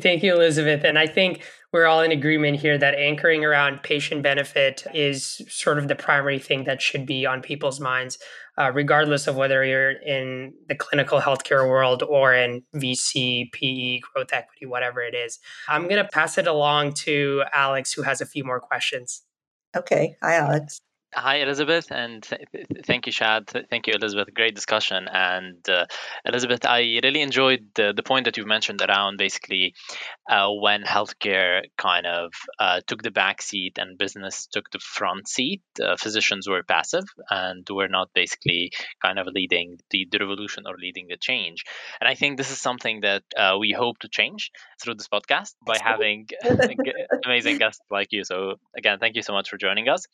[0.00, 0.84] Thank you, Elisabeth.
[0.84, 5.76] And I think we're all in agreement here that anchoring around patient benefit is sort
[5.76, 8.16] of the primary thing that should be on people's minds,
[8.56, 14.32] uh, regardless of whether you're in the clinical healthcare world or in VC, PE, growth
[14.32, 15.40] equity, whatever it is.
[15.68, 19.22] I'm going to pass it along to Alex, who has a few more questions.
[19.76, 20.16] Okay.
[20.22, 20.78] Hi, Alex.
[21.14, 22.46] Hi, Elisabeth, and th-
[22.84, 23.46] thank you, Shad.
[23.70, 24.32] Thank you, Elisabeth.
[24.34, 25.08] Great discussion.
[25.10, 25.86] And uh,
[26.24, 29.74] Elisabeth, I really enjoyed the, the point that you mentioned around basically
[30.28, 35.28] uh, when healthcare kind of uh, took the back seat and business took the front
[35.28, 35.62] seat.
[35.82, 38.70] Uh, physicians were passive and were not basically
[39.02, 41.64] kind of leading the, the revolution or leading the change.
[42.00, 45.54] And I think this is something that uh, we hope to change through this podcast
[45.66, 46.28] by having
[47.24, 48.24] amazing guests like you.
[48.24, 50.06] So, again, thank you so much for joining us.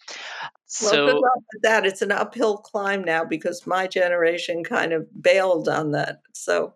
[0.82, 1.86] Well, so, good luck with that.
[1.86, 6.20] It's an uphill climb now because my generation kind of bailed on that.
[6.32, 6.74] So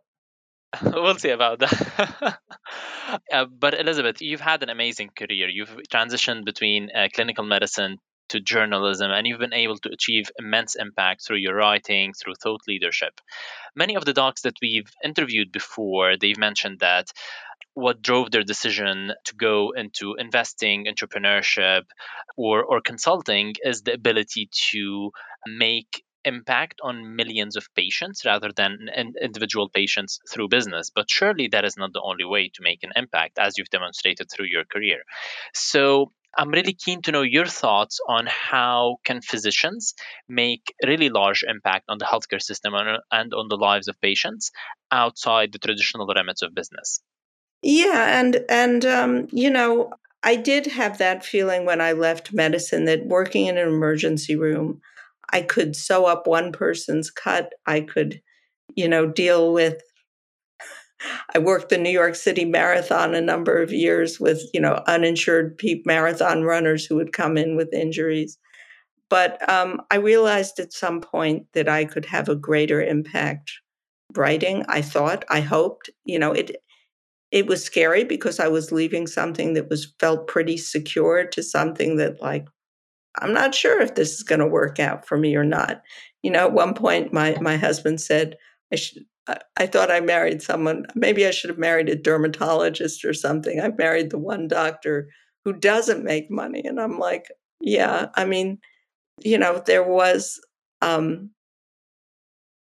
[0.82, 2.38] we'll see about that.
[3.32, 5.48] uh, but Elisabeth, you've had an amazing career.
[5.48, 10.74] You've transitioned between uh, clinical medicine to journalism, and you've been able to achieve immense
[10.74, 13.20] impact through your writing, through thought leadership.
[13.74, 17.10] Many of the docs that we've interviewed before, they've mentioned that
[17.74, 21.82] what drove their decision to go into investing, entrepreneurship,
[22.36, 25.12] or, or consulting is the ability to
[25.46, 28.88] make impact on millions of patients rather than
[29.22, 30.90] individual patients through business.
[30.90, 34.28] But surely that is not the only way to make an impact, as you've demonstrated
[34.30, 35.02] through your career.
[35.54, 39.94] So I'm really keen to know your thoughts on how can physicians
[40.28, 44.50] make really large impact on the healthcare system and on the lives of patients
[44.90, 47.00] outside the traditional remits of business.
[47.62, 49.90] Yeah, and and um, you know,
[50.22, 54.80] I did have that feeling when I left medicine that working in an emergency room,
[55.32, 57.52] I could sew up one person's cut.
[57.66, 58.20] I could,
[58.74, 59.82] you know, deal with.
[61.34, 65.60] I worked the New York City Marathon a number of years with, you know, uninsured
[65.84, 68.38] marathon runners who would come in with injuries.
[69.10, 73.52] But um, I realized at some point that I could have a greater impact
[74.16, 74.64] writing.
[74.68, 76.56] I thought, I hoped, you know, it
[77.30, 81.96] it was scary because I was leaving something that was felt pretty secure to something
[81.96, 82.46] that like
[83.20, 85.82] I'm not sure if this is going to work out for me or not.
[86.22, 88.36] You know, at one point my my husband said
[88.72, 89.04] I should
[89.56, 93.60] I thought I married someone maybe I should have married a dermatologist or something.
[93.60, 95.08] I married the one doctor
[95.44, 97.26] who doesn't make money and I'm like,
[97.60, 98.58] yeah, I mean,
[99.22, 100.40] you know, there was
[100.82, 101.30] um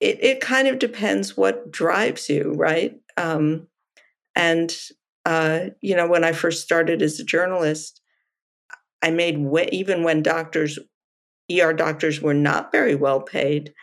[0.03, 2.99] it, it kind of depends what drives you, right?
[3.15, 3.67] Um,
[4.35, 4.75] and,
[5.25, 8.01] uh, you know, when I first started as a journalist,
[9.01, 10.77] I made, way, even when doctors,
[11.49, 13.73] ER doctors were not very well paid,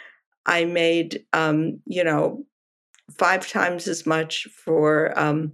[0.45, 2.45] I made, um, you know,
[3.19, 5.53] five times as much for um,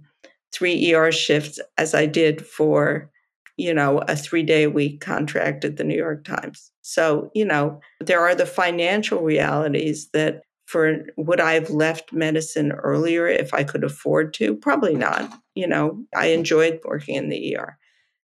[0.53, 3.09] three ER shifts as I did for,
[3.57, 6.71] you know, a three day a week contract at the New York Times.
[6.81, 12.73] So, you know, there are the financial realities that for would I have left medicine
[12.73, 14.55] earlier if I could afford to?
[14.55, 15.31] Probably not.
[15.55, 17.77] You know, I enjoyed working in the ER.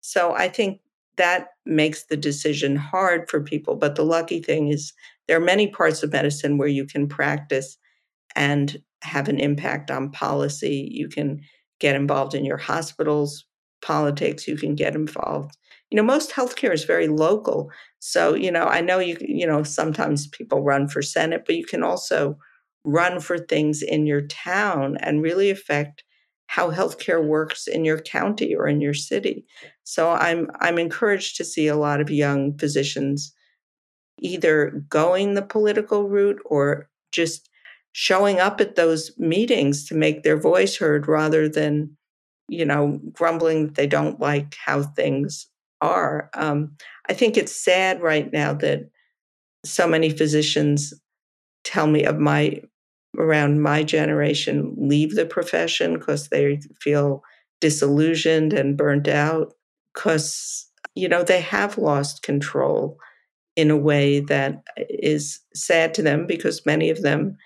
[0.00, 0.80] So I think
[1.16, 3.74] that makes the decision hard for people.
[3.74, 4.92] But the lucky thing is
[5.26, 7.76] there are many parts of medicine where you can practice
[8.34, 10.88] and have an impact on policy.
[10.90, 11.40] You can
[11.80, 13.44] get involved in your hospital's
[13.80, 15.56] politics, you can get involved.
[15.90, 17.70] You know, most healthcare is very local.
[18.00, 21.64] So, you know, I know you, you know, sometimes people run for Senate, but you
[21.64, 22.36] can also
[22.84, 26.04] run for things in your town and really affect
[26.48, 29.44] how healthcare works in your county or in your city.
[29.84, 33.34] So I'm I'm encouraged to see a lot of young physicians
[34.20, 37.47] either going the political route or just
[38.00, 41.90] showing up at those meetings to make their voice heard rather than
[42.48, 45.48] you know grumbling that they don't like how things
[45.80, 46.30] are.
[46.34, 46.76] Um,
[47.08, 48.88] I think it's sad right now that
[49.64, 50.94] so many physicians
[51.64, 52.62] tell me of my
[53.18, 57.24] around my generation leave the profession because they feel
[57.60, 59.54] disillusioned and burnt out
[59.92, 62.96] because you know they have lost control
[63.56, 67.36] in a way that is sad to them because many of them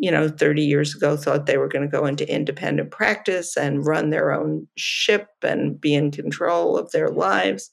[0.00, 3.86] you know 30 years ago thought they were going to go into independent practice and
[3.86, 7.70] run their own ship and be in control of their lives.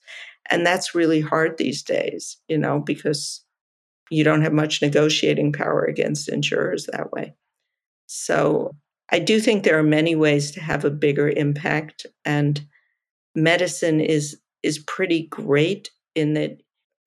[0.50, 3.44] And that's really hard these days you know because
[4.10, 7.34] you don't have much negotiating power against insurers that way.
[8.06, 8.76] So
[9.10, 12.68] i do think there are many ways to have a bigger impact and
[13.36, 16.58] medicine is is pretty great in that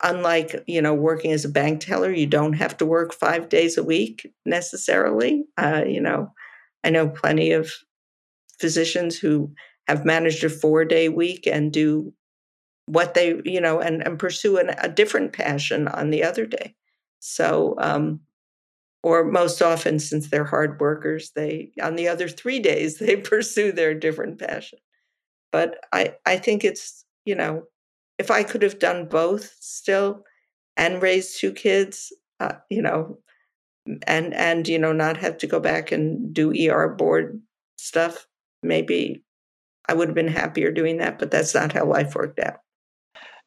[0.03, 3.77] unlike you know working as a bank teller you don't have to work five days
[3.79, 5.45] a week necessarily.
[5.59, 6.33] Uh, you know
[6.85, 7.73] i know plenty of
[8.61, 9.53] physicians who
[9.89, 12.13] have managed a four day week and do
[12.87, 16.75] what they you know and, and pursue an, a different passion on the other day.
[17.21, 18.21] So um
[19.03, 23.73] or most often since they're hard workers they on the other three days they pursue
[23.73, 24.79] their different passion.
[25.53, 27.65] But i i think it's you know
[28.21, 30.25] if I could have done both still
[30.77, 33.19] and raised two kids, uh, you know,
[34.07, 37.41] and and you know not have to go back and do ER board
[37.79, 38.27] stuff,
[38.63, 39.25] maybe
[39.89, 41.19] I would have been happier doing that.
[41.19, 42.59] But that's not how life worked out.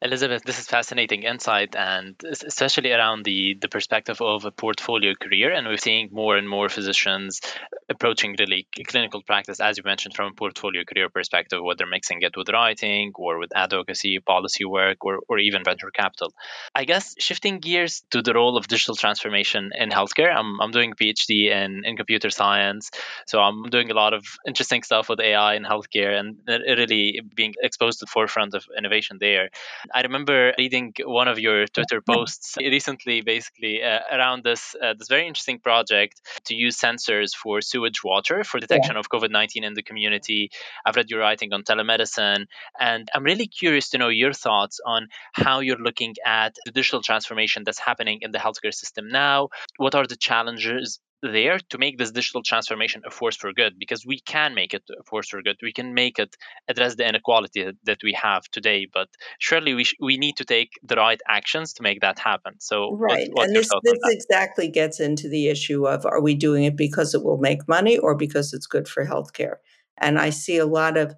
[0.02, 5.52] Elisabeth, this is fascinating insight, and especially around the the perspective of a portfolio career.
[5.52, 7.40] And we're seeing more and more physicians
[7.88, 12.36] approaching really clinical practice, as you mentioned, from a portfolio career perspective, whether mixing it
[12.36, 16.32] with writing or with advocacy, policy work, or, or even venture capital.
[16.74, 20.94] I guess shifting gears to the role of digital transformation in healthcare, I'm, I'm doing
[20.94, 22.90] PhD in, in computer science.
[23.26, 27.54] So I'm doing a lot of interesting stuff with AI in healthcare and really being
[27.62, 29.50] exposed to the forefront of innovation there.
[29.92, 35.08] I remember reading one of your Twitter posts recently, basically uh, around this uh, this
[35.08, 39.00] very interesting project to use sensors for sewage water for detection yeah.
[39.00, 40.50] of COVID 19 in the community.
[40.84, 42.46] I've read your writing on telemedicine,
[42.78, 47.02] and I'm really curious to know your thoughts on how you're looking at the digital
[47.02, 49.48] transformation that's happening in the healthcare system now.
[49.76, 51.00] What are the challenges
[51.32, 54.82] there to make this digital transformation a force for good because we can make it
[54.90, 55.56] a force for good.
[55.62, 56.36] We can make it
[56.68, 59.08] address the inequality that we have today but
[59.38, 62.54] surely we, sh- we need to take the right actions to make that happen.
[62.58, 66.64] So right what's and this, this exactly gets into the issue of are we doing
[66.64, 69.56] it because it will make money or because it's good for healthcare?
[69.98, 71.14] And i see a lot of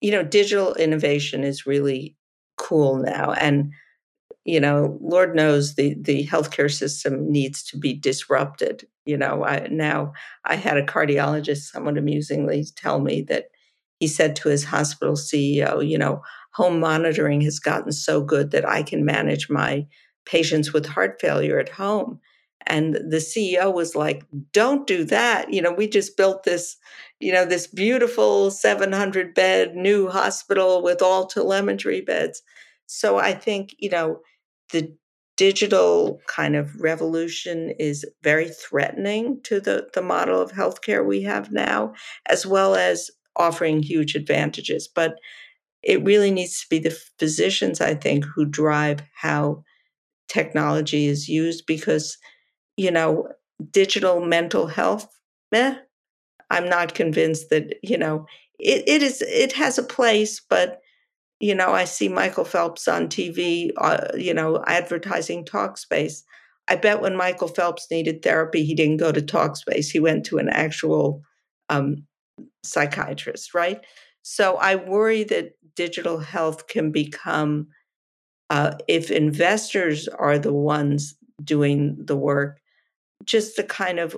[0.00, 2.16] you know, digital innovation is really
[2.56, 3.32] cool now.
[3.32, 3.72] And,
[4.44, 8.86] you know, Lord knows the, the healthcare system needs to be disrupted.
[9.04, 10.12] You know, I, now
[10.44, 13.46] I had a cardiologist somewhat amusingly tell me that
[13.98, 16.22] he said to his hospital CEO, you know,
[16.52, 19.86] home monitoring has gotten so good that I can manage my
[20.24, 22.18] patients with heart failure at home.
[22.66, 25.52] And the CEO was like, don't do that.
[25.52, 26.76] You know, we just built this,
[27.18, 32.42] you know, this beautiful 700 bed new hospital with all telemetry beds.
[32.92, 34.18] So I think, you know,
[34.72, 34.92] the
[35.36, 41.52] digital kind of revolution is very threatening to the, the model of healthcare we have
[41.52, 41.94] now,
[42.28, 44.88] as well as offering huge advantages.
[44.92, 45.14] But
[45.84, 49.62] it really needs to be the physicians, I think, who drive how
[50.28, 52.18] technology is used because,
[52.76, 53.28] you know,
[53.70, 55.08] digital mental health,
[56.50, 58.26] I'm not convinced that, you know,
[58.58, 60.80] it, it is it has a place, but
[61.40, 66.22] you know, I see Michael Phelps on TV, uh, you know, advertising Talkspace.
[66.68, 69.90] I bet when Michael Phelps needed therapy, he didn't go to Talkspace.
[69.90, 71.22] He went to an actual
[71.70, 72.06] um,
[72.62, 73.80] psychiatrist, right?
[74.22, 77.68] So I worry that digital health can become,
[78.50, 82.60] uh, if investors are the ones doing the work,
[83.24, 84.14] just the kind of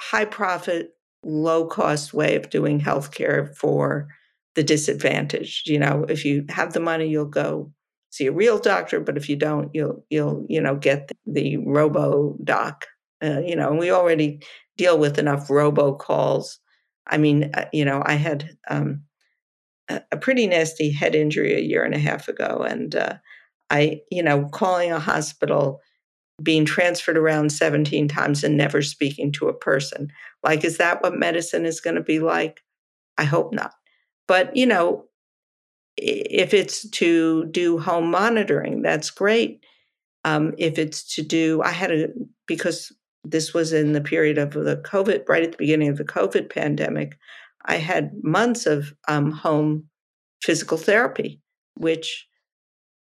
[0.00, 0.90] high profit,
[1.24, 4.08] low cost way of doing healthcare for
[4.54, 5.68] the disadvantaged.
[5.68, 7.72] You know, if you have the money, you'll go
[8.10, 11.56] see a real doctor, but if you don't, you'll you'll you know get the, the
[11.58, 12.86] robo doc.
[13.22, 14.42] Uh, you know, and we already
[14.76, 16.58] deal with enough robo calls.
[17.06, 19.02] I mean, uh, you know, I had um,
[19.88, 23.14] a pretty nasty head injury a year and a half ago, and uh,
[23.70, 25.80] I, you know, calling a hospital,
[26.42, 30.08] being transferred around 17 times and never speaking to a person.
[30.42, 32.60] Like, is that what medicine is going to be like?
[33.18, 33.72] I hope not.
[34.32, 35.04] But, you know,
[35.98, 39.62] if it's to do home monitoring, that's great.
[40.24, 42.08] Um, if it's to do, I had a,
[42.46, 42.90] because
[43.24, 46.48] this was in the period of the COVID, right at the beginning of the COVID
[46.48, 47.18] pandemic,
[47.66, 49.90] I had months of um, home
[50.42, 51.42] physical therapy,
[51.74, 52.26] which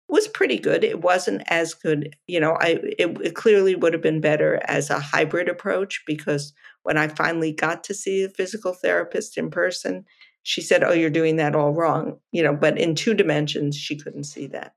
[0.09, 0.83] was pretty good.
[0.83, 2.57] It wasn't as good, you know.
[2.59, 6.53] I it, it, clearly would have been better as a hybrid approach because
[6.83, 10.07] when I finally got to see a physical therapist in person,
[10.43, 12.55] she said, "Oh, you're doing that all wrong," you know.
[12.55, 14.75] But in two dimensions, she couldn't see that,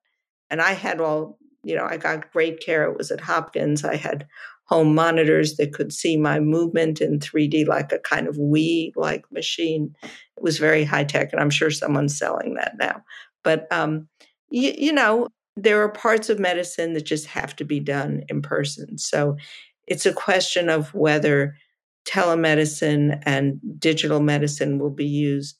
[0.49, 2.83] and I had all, you know, I got great care.
[2.83, 3.83] It was at Hopkins.
[3.83, 4.27] I had
[4.65, 9.23] home monitors that could see my movement in 3D, like a kind of Wii like
[9.31, 9.93] machine.
[10.03, 13.03] It was very high tech, and I'm sure someone's selling that now.
[13.43, 14.07] But, um,
[14.49, 18.41] you, you know, there are parts of medicine that just have to be done in
[18.41, 18.97] person.
[18.97, 19.37] So
[19.87, 21.55] it's a question of whether
[22.05, 25.57] telemedicine and digital medicine will be used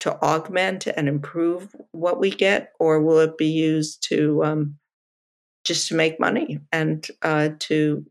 [0.00, 4.76] to augment and improve what we get, or will it be used to um,
[5.64, 8.04] just to make money and uh, to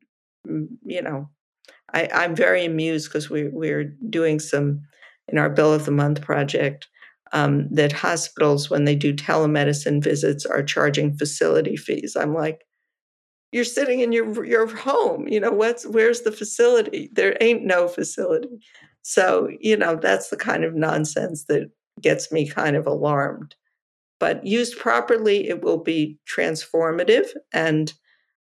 [0.86, 1.30] you know,
[1.94, 4.82] I, I'm very amused because we, we're doing some
[5.28, 6.88] in our Bill of the Month project
[7.34, 12.16] um, that hospitals, when they do telemedicine visits, are charging facility fees.
[12.20, 12.66] I'm like,
[13.52, 15.28] you're sitting in your your home.
[15.28, 17.10] You know, what's where's the facility?
[17.14, 18.50] There ain't no facility.
[19.02, 21.70] So you know, that's the kind of nonsense that
[22.02, 23.56] gets me kind of alarmed.
[24.20, 27.94] But used properly, it will be transformative and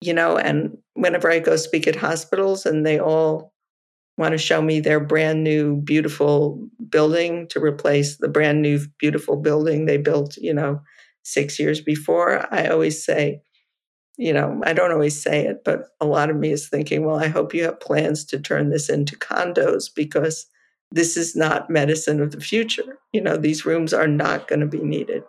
[0.01, 3.53] you know, and whenever I go speak at hospitals and they all
[4.19, 9.37] want to show me their brand new beautiful building to replace the brand new beautiful
[9.37, 10.81] building they built, you know,
[11.25, 13.41] 6 years before, I always say,
[14.17, 17.19] you know, I don't always say it, but a lot of me is thinking, well,
[17.19, 20.47] I hope you have plans to turn this into condos because
[20.91, 22.99] this is not medicine of the future.
[23.13, 25.25] You know, these rooms are not going to be needed.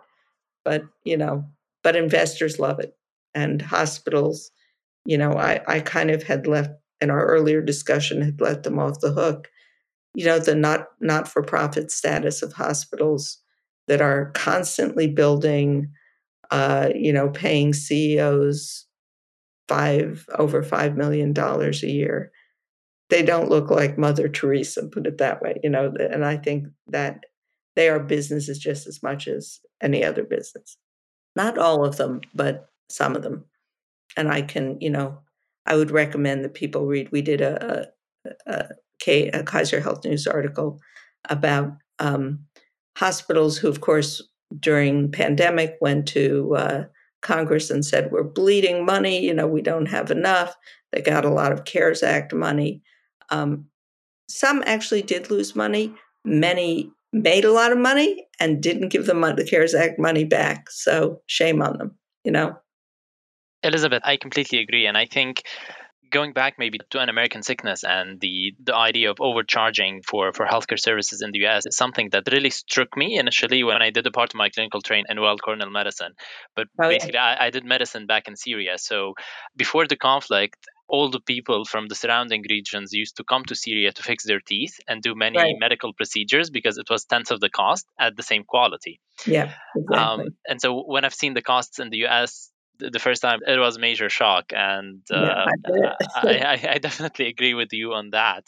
[0.64, 1.44] But, you know,
[1.82, 2.96] but investors love it
[3.34, 4.50] and hospitals
[5.04, 6.70] you know, I, I kind of had left
[7.00, 9.48] in our earlier discussion had let them off the hook.
[10.14, 13.38] You know, the not not for profit status of hospitals
[13.88, 15.90] that are constantly building,
[16.50, 18.86] uh, you know, paying CEOs
[19.68, 22.30] five over five million dollars a year.
[23.10, 25.60] They don't look like Mother Teresa, put it that way.
[25.62, 27.20] You know, and I think that
[27.76, 30.76] they are businesses just as much as any other business.
[31.36, 33.44] Not all of them, but some of them
[34.16, 35.18] and I can, you know,
[35.66, 37.10] I would recommend that people read.
[37.10, 37.88] We did a,
[38.46, 38.68] a,
[39.44, 40.80] Kaiser Health News article
[41.28, 42.40] about um,
[42.96, 44.22] hospitals who, of course,
[44.60, 46.84] during pandemic went to uh,
[47.22, 50.54] Congress and said, we're bleeding money, you know, we don't have enough.
[50.92, 52.82] They got a lot of CARES Act money.
[53.30, 53.66] Um,
[54.28, 55.94] some actually did lose money.
[56.24, 60.70] Many made a lot of money and didn't give the, CARES Act money back.
[60.70, 62.56] So shame on them, you know?
[63.62, 64.86] Elisabeth, I completely agree.
[64.86, 65.42] And I think
[66.14, 70.46] going back maybe to an American sickness and the the idea of overcharging for for
[70.46, 74.06] healthcare services in the US is something that really struck me initially when I did
[74.06, 76.12] a part of my clinical train in Weill Cornell medicine.
[76.56, 77.36] But oh, basically, yeah.
[77.40, 78.78] I, I did medicine back in Syria.
[78.78, 79.14] So
[79.56, 80.60] before the conflict,
[80.94, 84.40] all the people from the surrounding regions used to come to Syria to fix their
[84.40, 85.54] teeth and do many right.
[85.58, 89.00] medical procedures because it was tenth of the cost at the same quality.
[89.26, 89.96] Yeah, exactly.
[89.96, 93.58] Um, and so when I've seen the costs in the US, the first time it
[93.58, 98.10] was a major shock and uh, yeah, I, I, I, definitely agree with you on
[98.10, 98.44] that.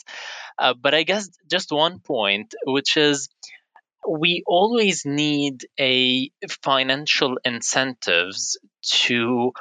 [0.59, 3.29] Uh, but i guess just one point which is
[4.07, 6.29] we always need a
[6.63, 9.51] financial incentives to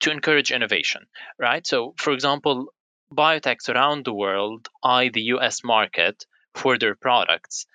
[0.00, 1.02] to encourage innovation
[1.38, 1.66] right?
[1.66, 2.66] So for example
[3.12, 6.24] biotechs around the world eye the us market
[6.54, 7.66] for their products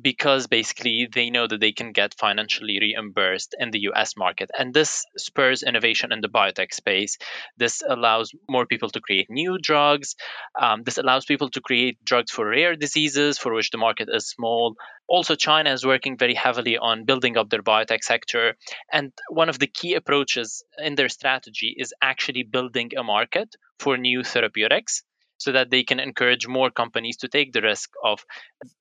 [0.00, 4.50] because basically they know that they can get financially reimbursed in the US market.
[4.58, 7.18] And this spurs innovation in the biotech space.
[7.56, 10.16] This allows more people to create new drugs.
[10.60, 14.28] Um, this allows people to create drugs for rare diseases for which the market is
[14.28, 14.76] small.
[15.08, 18.56] Also, China is working very heavily on building up their biotech sector.
[18.92, 23.96] And one of the key approaches in their strategy is actually building a market for
[23.96, 25.04] new therapeutics
[25.38, 28.24] so that they can encourage more companies to take the risk of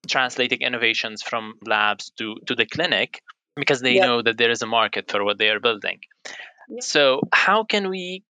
[0.08, 3.22] translating innovations from labs to, to the clinic
[3.56, 4.06] because they yep.
[4.06, 6.00] know that there is a market for what they are building.
[6.70, 6.84] Yep.
[6.84, 8.24] So, how can we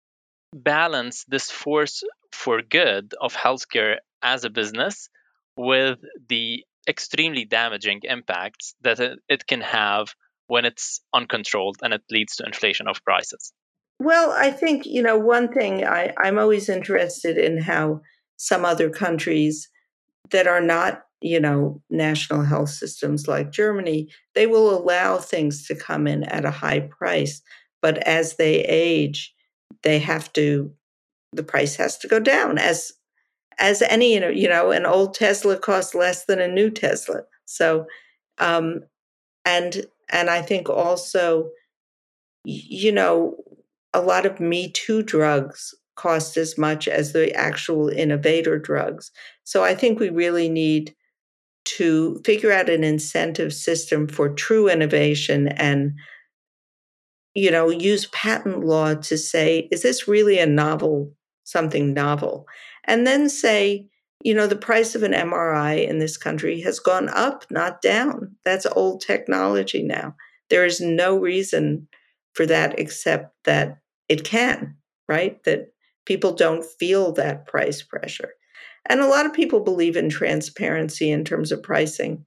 [0.53, 5.09] balance this force for good of healthcare as a business
[5.55, 5.99] with
[6.29, 8.99] the extremely damaging impacts that
[9.29, 10.13] it can have
[10.47, 13.53] when it's uncontrolled and it leads to inflation of prices?
[13.99, 18.01] Well, I think, you know, one thing I, I'm always interested in how
[18.43, 19.69] some other countries
[20.31, 25.73] that are not you know national health systems like germany they will allow things to
[25.73, 27.41] come in at a high price
[27.81, 29.33] but as they age
[29.83, 30.69] they have to
[31.31, 32.91] the price has to go down as
[33.59, 37.21] as any you know an old tesla costs less than a new tesla.
[37.45, 37.85] So
[38.39, 38.81] um
[39.45, 41.49] and and i think also
[42.43, 43.37] you know
[43.93, 49.11] a lot of me too drugs cost as much as the actual innovator drugs.
[49.43, 50.95] So I think we really need
[51.65, 55.93] to figure out an incentive system for true innovation and
[57.33, 61.13] you know use patent law to say is this really a novel
[61.45, 62.45] something novel?
[62.85, 63.87] And then say
[64.23, 68.35] you know the price of an MRI in this country has gone up not down.
[68.43, 70.15] That's old technology now.
[70.49, 71.87] There is no reason
[72.33, 73.79] for that except that
[74.09, 74.75] it can
[75.07, 75.43] right?
[75.43, 75.72] That
[76.05, 78.33] People don't feel that price pressure.
[78.85, 82.25] And a lot of people believe in transparency in terms of pricing.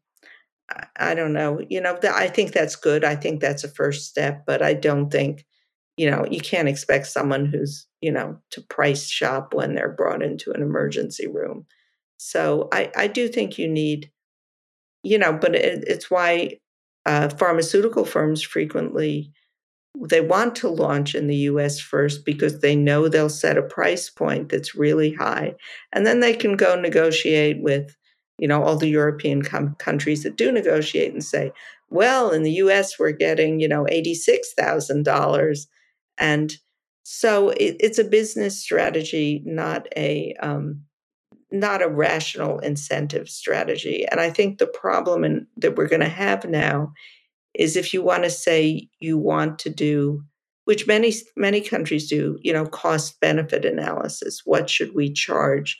[0.96, 1.60] I, don't know.
[1.68, 3.04] You know, I think that's good.
[3.04, 5.44] I think that's a first step, but I don't think,
[5.96, 10.22] you know, you can't expect someone who's, you know, to price shop when they're brought
[10.22, 11.66] into an emergency room.
[12.16, 14.10] So I, I do think you need,
[15.02, 16.58] you know, but it, it's why
[17.04, 19.32] uh, pharmaceutical firms frequently
[20.02, 24.10] they want to launch in the US first because they know they'll set a price
[24.10, 25.54] point that's really high.
[25.92, 27.96] And then they can go negotiate with,
[28.38, 31.52] you know, all the European com- countries that do negotiate and say,
[31.88, 35.66] well, in the US, we're getting, you know, $86,000.
[36.18, 36.56] And
[37.04, 40.82] so it, it's a business strategy, not a, um,
[41.52, 44.04] not a rational incentive strategy.
[44.10, 46.92] And I think the problem in, that we're going to have now
[47.56, 50.22] is if you want to say you want to do
[50.64, 55.78] which many many countries do you know cost benefit analysis what should we charge?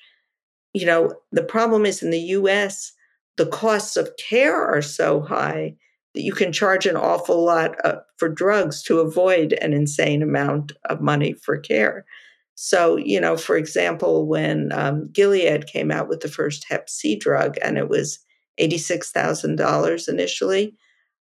[0.73, 2.93] You know the problem is in the US
[3.37, 5.77] the costs of care are so high
[6.15, 10.73] that you can charge an awful lot uh, for drugs to avoid an insane amount
[10.87, 12.07] of money for care.
[12.55, 17.17] So you know for example when um, gilead came out with the first hep c
[17.17, 18.21] drug and it was
[18.59, 20.75] $86000 initially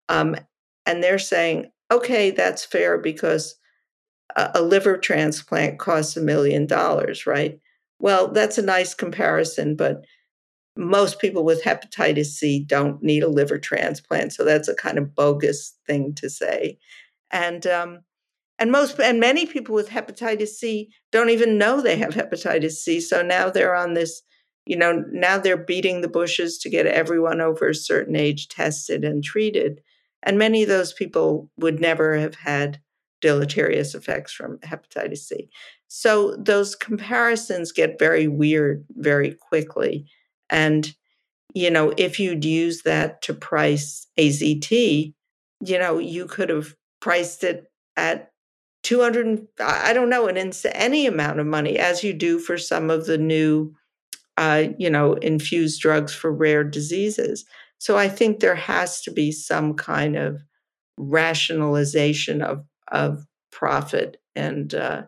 [0.09, 0.36] um,
[0.86, 3.56] and they're saying, okay, that's fair because
[4.36, 7.61] a, a liver transplant costs a million dollars, right?
[7.98, 10.04] Well, that's a nice comparison, but
[10.76, 15.14] most people with hepatitis C don't need a liver transplant, so that's a kind of
[15.14, 16.78] bogus thing to say.
[17.32, 18.00] And um,
[18.59, 23.00] and most and many people with hepatitis C don't even know they have hepatitis C.
[23.00, 24.22] So now they're on this,
[24.66, 29.04] you know, now they're beating the bushes to get everyone over a certain age tested
[29.04, 29.80] and treated.
[30.22, 32.80] And many of those people would never have had
[33.20, 35.48] deleterious effects from hepatitis C.
[35.88, 40.06] So those comparisons get very weird very quickly.
[40.50, 40.94] And
[41.54, 45.14] you know, if you'd use that to price AZT,
[45.64, 48.32] you know, you could have priced it at
[48.84, 52.90] 200 i don't know an ins- any amount of money as you do for some
[52.90, 53.74] of the new
[54.36, 57.44] uh, you know infused drugs for rare diseases
[57.78, 60.40] so i think there has to be some kind of
[60.96, 65.02] rationalization of of profit and uh,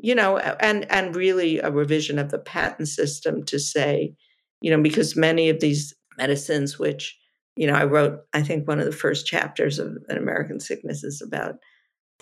[0.00, 4.14] you know and and really a revision of the patent system to say
[4.60, 7.18] you know because many of these medicines which
[7.56, 11.02] you know i wrote i think one of the first chapters of an american sickness
[11.02, 11.56] is about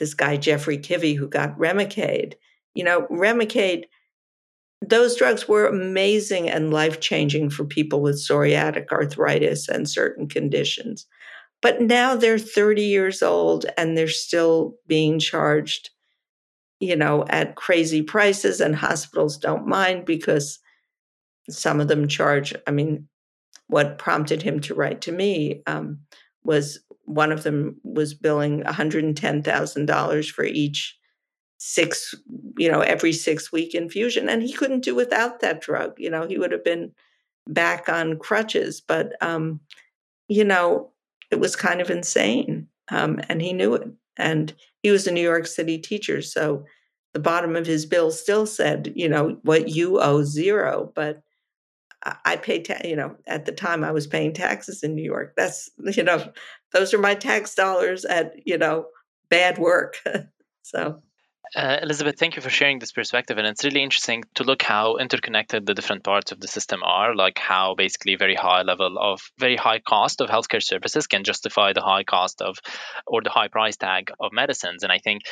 [0.00, 2.34] this guy Jeffrey Kivi who got Remicade.
[2.74, 3.84] You know, Remicade,
[4.90, 11.06] those drugs were amazing and life changing for people with psoriatic arthritis and certain conditions.
[11.62, 15.90] But now they're 30 years old and they're still being charged,
[16.78, 20.58] you know, at crazy prices, and hospitals don't mind because
[21.48, 22.54] some of them charge.
[22.66, 23.08] I mean,
[23.68, 26.00] what prompted him to write to me um,
[26.44, 30.96] was one of them was billing $110,000 for each
[31.62, 32.14] six,
[32.56, 34.30] you know, every six week infusion.
[34.30, 35.92] And he couldn't do without that drug.
[35.98, 36.92] You know, he would have been
[37.46, 38.80] back on crutches.
[38.80, 39.60] But, um,
[40.26, 40.90] you know,
[41.30, 42.66] it was kind of insane.
[42.90, 43.86] Um, and he knew it.
[44.16, 46.22] And he was a New York City teacher.
[46.22, 46.64] So
[47.12, 50.90] the bottom of his bill still said, you know, what you owe zero.
[50.94, 51.22] But
[52.24, 55.34] I paid, ta- you know, at the time I was paying taxes in New York.
[55.36, 56.32] That's, you know,
[56.72, 58.86] those are my tax dollars at, you know,
[59.28, 59.96] bad work.
[60.62, 61.02] so
[61.56, 63.36] uh, Elisabeth, thank you for sharing this perspective.
[63.36, 67.14] And it's really interesting to look how interconnected the different parts of the system are,
[67.14, 71.72] like how basically very high level of very high cost of healthcare services can justify
[71.72, 72.58] the high cost of
[73.06, 74.84] or the high price tag of medicines.
[74.84, 75.22] And I think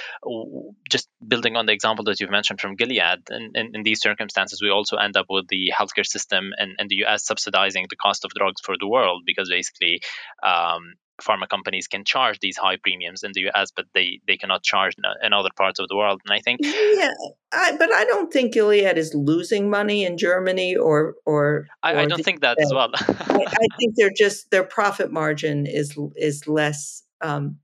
[0.91, 4.61] just building on the example that you've mentioned from Gilead, in, in, in these circumstances,
[4.61, 8.25] we also end up with the healthcare system in, in the US subsidizing the cost
[8.25, 10.01] of drugs for the world because basically
[10.43, 14.63] um, pharma companies can charge these high premiums in the US, but they, they cannot
[14.63, 16.21] charge in other parts of the world.
[16.25, 17.11] And I think, yeah,
[17.53, 21.67] I, but I don't think Gilead is losing money in Germany or or.
[21.83, 22.91] I, or I don't think that as well.
[22.95, 23.01] I,
[23.47, 27.57] I, think they're just their profit margin is is less um,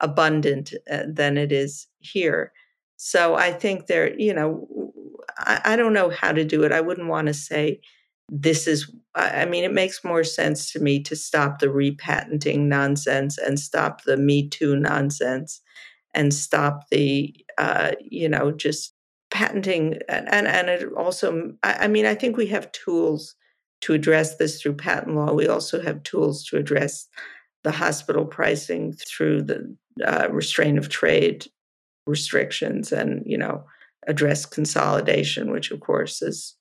[0.00, 2.52] abundant uh, than it is here.
[2.96, 4.92] So I think they're you know
[5.38, 6.72] I, I don't know how to do it.
[6.72, 7.80] I wouldn't want to say
[8.30, 13.36] this is i mean it makes more sense to me to stop the repatenting nonsense
[13.36, 15.60] and stop the me too nonsense
[16.14, 18.94] and stop the uh, you know just
[19.30, 23.34] patenting and and, and it also I, I mean i think we have tools
[23.82, 25.32] to address this through patent law.
[25.32, 27.06] We also have tools to address
[27.64, 29.76] the hospital pricing through the
[30.06, 31.46] uh, restraint of trade
[32.06, 33.62] restrictions and you know
[34.08, 36.56] address consolidation which of course is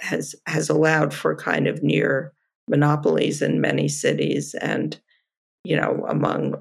[0.00, 2.32] has has allowed for kind of near
[2.68, 5.00] monopolies in many cities and
[5.64, 6.54] you know among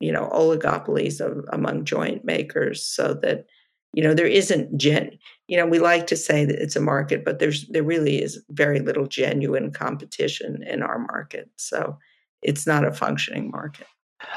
[0.00, 3.46] you know oligopolies of, among joint makers so that
[3.92, 5.10] you know there isn't gen
[5.48, 8.42] you know we like to say that it's a market but there's there really is
[8.50, 11.50] very little genuine competition in our market.
[11.56, 11.98] So
[12.42, 13.86] it's not a functioning market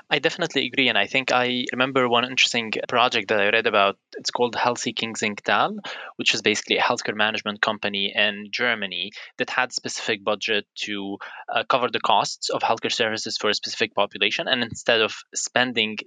[0.10, 0.90] I definitely agree.
[0.90, 3.98] And I think I remember one interesting project that I read about.
[4.18, 5.78] It's called Healthy Tal,
[6.18, 11.18] which is basically a healthcare management company in Germany that had specific budget to
[11.54, 14.48] uh, cover the costs of healthcare services for a specific population.
[14.48, 15.98] And instead of spending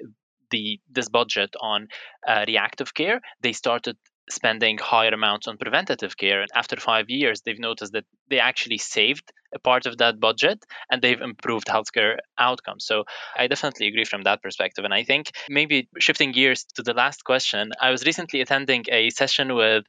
[0.50, 1.88] the this budget on
[2.26, 3.96] uh, reactive care, they started
[4.30, 6.40] spending higher amounts on preventative care.
[6.42, 10.64] And after five years, they've noticed that they actually saved a part of that budget
[10.90, 12.84] and they've improved healthcare outcomes.
[12.84, 13.04] So
[13.36, 14.84] I definitely agree from that perspective.
[14.84, 19.10] And I think maybe shifting gears to the last question, I was recently attending a
[19.10, 19.84] session with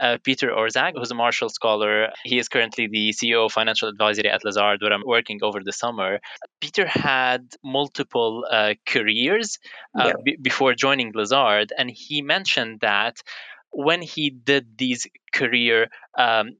[0.00, 2.08] uh, Peter Orszag, who's a Marshall Scholar.
[2.24, 5.72] He is currently the CEO of Financial Advisory at Lazard, where I'm working over the
[5.72, 6.20] summer.
[6.60, 9.58] Peter had multiple uh, careers
[9.98, 10.12] uh, yeah.
[10.24, 13.22] b- before joining Lazard, and he mentioned that
[13.72, 16.56] when he did these career um,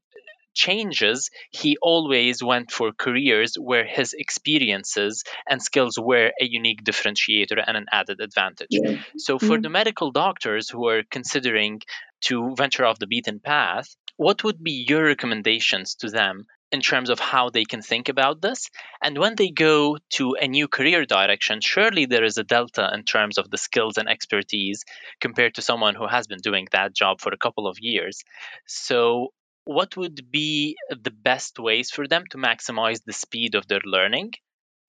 [0.55, 7.63] changes, he always went for careers where his experiences and skills were a unique differentiator
[7.67, 8.69] and an added advantage.
[8.71, 9.03] Yeah.
[9.17, 9.63] So, for mm-hmm.
[9.63, 11.81] the medical doctors who are considering
[12.23, 17.11] to venture off the beaten path, what would be your recommendations to them in terms
[17.11, 18.71] of how they can think about this.
[19.03, 23.03] And when they go to a new career direction, surely there is a delta in
[23.03, 24.85] terms of the skills and expertise
[25.21, 28.23] compared to someone who has been doing that job for a couple of years.
[28.67, 29.33] So,
[29.71, 34.33] what would be the best ways for them to maximize the speed of their learning?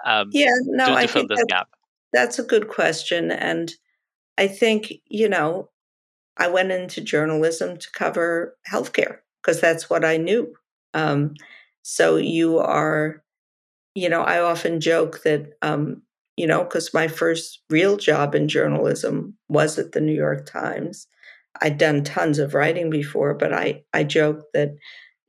[0.03, 1.69] Um, yeah, no, to, to I fill this gap.
[2.11, 3.71] That's a good question, and
[4.37, 5.69] I think you know,
[6.37, 10.53] I went into journalism to cover healthcare because that's what I knew.
[10.93, 11.35] Um,
[11.83, 13.23] So you are,
[13.95, 16.03] you know, I often joke that, um,
[16.37, 21.07] you know, because my first real job in journalism was at the New York Times.
[21.61, 24.69] I'd done tons of writing before, but I, I joke that,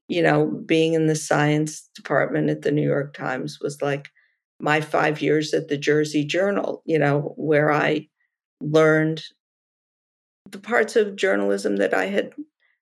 [0.08, 4.08] you know, being in the science department at the New York Times was like
[4.60, 8.08] my five years at the Jersey Journal, you know, where I
[8.60, 9.22] learned
[10.50, 12.32] the parts of journalism that I had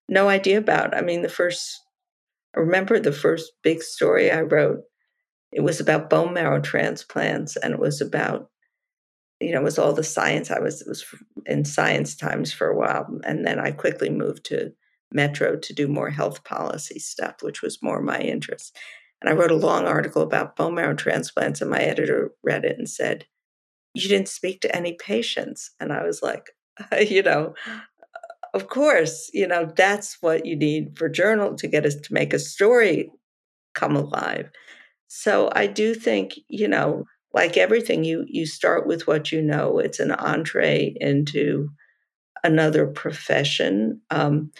[0.08, 0.94] no idea about.
[0.94, 1.80] I mean, the first,
[2.56, 4.80] I remember the first big story I wrote.
[5.52, 8.50] It was about bone marrow transplants, and it was about,
[9.40, 10.50] you know, it was all the science.
[10.50, 11.04] I was was
[11.46, 14.72] in Science Times for a while, and then I quickly moved to
[15.12, 18.76] Metro to do more health policy stuff, which was more my interest.
[19.20, 22.78] And I wrote a long article about bone marrow transplants, and my editor read it
[22.78, 23.26] and said,
[23.94, 25.70] You didn't speak to any patients.
[25.80, 26.50] And I was like,
[27.00, 27.54] You know,
[28.52, 32.32] of course, you know, that's what you need for journal to get us to make
[32.32, 33.10] a story
[33.74, 34.50] come alive.
[35.08, 39.78] So I do think, you know, like everything, you you start with what you know.
[39.78, 41.70] It's an entree into
[42.42, 44.00] another profession.
[44.10, 44.52] Um,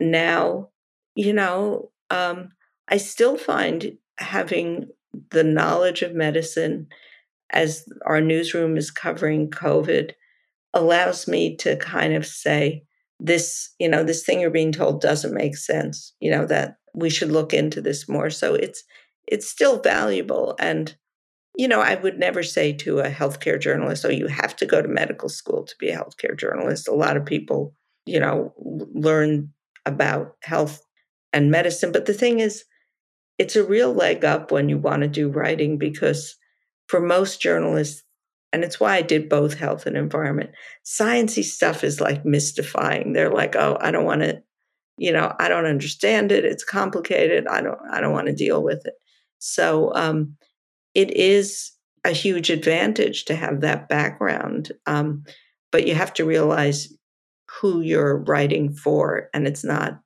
[0.00, 0.70] now,
[1.14, 2.50] you know, um,
[2.88, 4.88] I still find having
[5.30, 6.88] the knowledge of medicine
[7.50, 10.12] as our newsroom is covering COVID
[10.74, 12.84] allows me to kind of say,
[13.20, 17.10] this, you know, this thing you're being told doesn't make sense, you know, that we
[17.10, 18.30] should look into this more.
[18.30, 18.84] So it's
[19.26, 20.54] it's still valuable.
[20.58, 20.94] And,
[21.58, 24.80] you know, I would never say to a healthcare journalist, oh, you have to go
[24.80, 26.86] to medical school to be a healthcare journalist.
[26.86, 27.74] A lot of people,
[28.06, 28.54] you know,
[28.94, 29.52] learn
[29.84, 30.80] about health
[31.32, 31.90] and medicine.
[31.90, 32.64] But the thing is,
[33.38, 36.36] it's a real leg up when you want to do writing because
[36.86, 38.04] for most journalists,
[38.52, 40.50] and it's why I did both health and environment,
[40.86, 43.12] sciencey stuff is like mystifying.
[43.12, 44.40] They're like, oh, I don't want to,
[44.96, 46.44] you know, I don't understand it.
[46.44, 47.48] It's complicated.
[47.48, 48.94] I don't, I don't want to deal with it.
[49.40, 50.36] So um,
[50.98, 51.70] it is
[52.04, 54.72] a huge advantage to have that background.
[54.86, 55.22] Um,
[55.70, 56.92] but you have to realize
[57.60, 60.00] who you're writing for, and it's not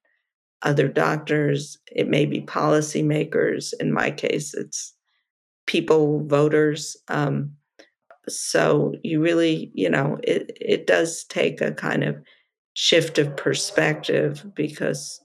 [0.60, 3.72] other doctors, it may be policymakers.
[3.80, 4.94] In my case, it's
[5.66, 6.94] people, voters.
[7.08, 7.52] Um,
[8.28, 12.16] so you really, you know, it, it does take a kind of
[12.74, 15.20] shift of perspective because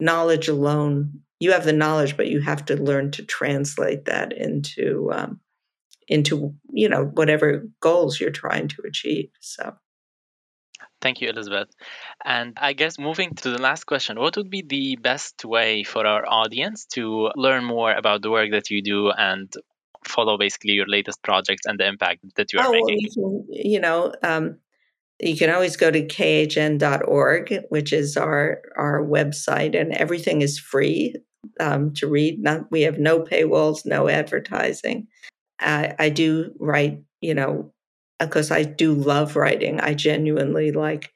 [0.00, 5.10] knowledge alone, you have the knowledge, but you have to learn to translate that into
[5.12, 5.40] um,
[6.06, 9.30] into you know whatever goals you're trying to achieve.
[9.40, 9.74] So.
[11.00, 11.68] Thank you, Elisabeth.
[12.24, 16.04] And I guess moving to the last question, what would be the best way for
[16.04, 19.52] our audience to learn more about the work that you do and
[20.04, 23.10] follow basically your latest projects and the impact that you are oh, making?
[23.16, 24.58] Well, you, can, you know, um,
[25.20, 31.14] you can always go to khn.org, which is our our website, and everything is free
[31.60, 32.40] um, to read.
[32.40, 35.08] Not we have no paywalls, no advertising.
[35.60, 37.72] I, I do write, you know,
[38.18, 39.80] because I do love writing.
[39.80, 41.10] I genuinely like,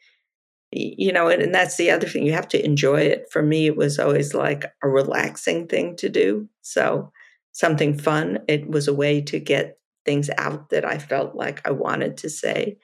[0.72, 2.24] you know, and, and that's the other thing.
[2.24, 3.26] You have to enjoy it.
[3.30, 6.48] For me, it was always like a relaxing thing to do.
[6.62, 7.12] So
[7.52, 8.40] something fun.
[8.48, 12.30] It was a way to get things out that I felt like I wanted to
[12.30, 12.78] say.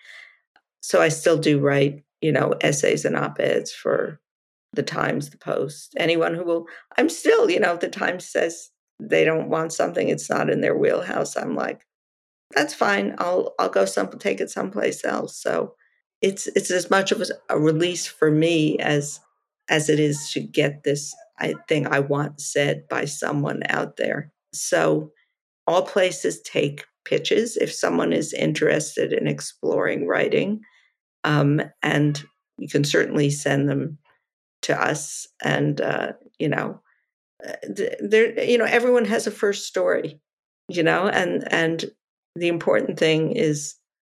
[0.88, 4.18] So I still do write, you know, essays and op eds for
[4.72, 6.64] the Times, the Post, anyone who will.
[6.96, 10.62] I'm still, you know, if the Times says they don't want something, it's not in
[10.62, 11.36] their wheelhouse.
[11.36, 11.82] I'm like,
[12.54, 13.16] that's fine.
[13.18, 15.38] I'll I'll go some take it someplace else.
[15.38, 15.74] So
[16.22, 19.20] it's it's as much of a release for me as
[19.68, 24.32] as it is to get this I thing I want said by someone out there.
[24.54, 25.12] So
[25.66, 30.62] all places take pitches if someone is interested in exploring writing,
[31.28, 32.22] um, and
[32.56, 33.98] you can certainly send them
[34.62, 35.26] to us.
[35.44, 36.80] And uh, you know,
[37.46, 37.52] uh,
[38.00, 40.20] there you know everyone has a first story,
[40.68, 41.84] you know, and and
[42.34, 43.74] the important thing is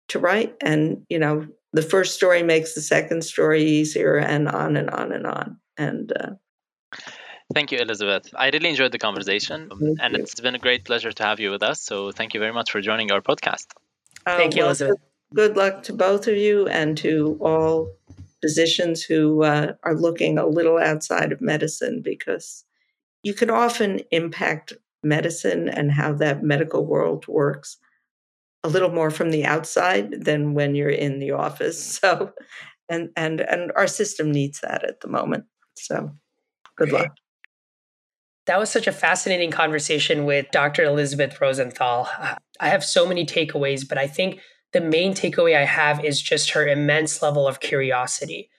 [0.09, 4.75] to write and you know the first story makes the second story easier and on
[4.75, 6.31] and on and on and uh,
[7.53, 8.29] Thank you, Elisabeth.
[8.35, 10.21] I really enjoyed the conversation, thank and you.
[10.21, 11.81] it's been a great pleasure to have you with us.
[11.81, 13.67] So, thank you very much for joining our podcast.
[14.25, 15.10] Uh, thank you, well, Elisabeth.
[15.33, 17.95] Good luck to both of you and to all
[18.41, 22.65] physicians who uh, are looking a little outside of medicine because
[23.23, 24.73] you can often impact
[25.03, 27.77] medicine and how that medical world works
[28.63, 31.99] a little more from the outside than when you're in the office.
[32.01, 32.33] So,
[32.89, 35.45] and and and our system needs that at the moment.
[35.75, 36.11] So,
[36.75, 37.15] good luck.
[38.47, 40.83] That was such a fascinating conversation with Dr.
[40.83, 42.09] Elisabeth Rosenthal.
[42.59, 44.41] I have so many takeaways, but I think
[44.73, 48.49] the main takeaway I have is just her immense level of curiosity.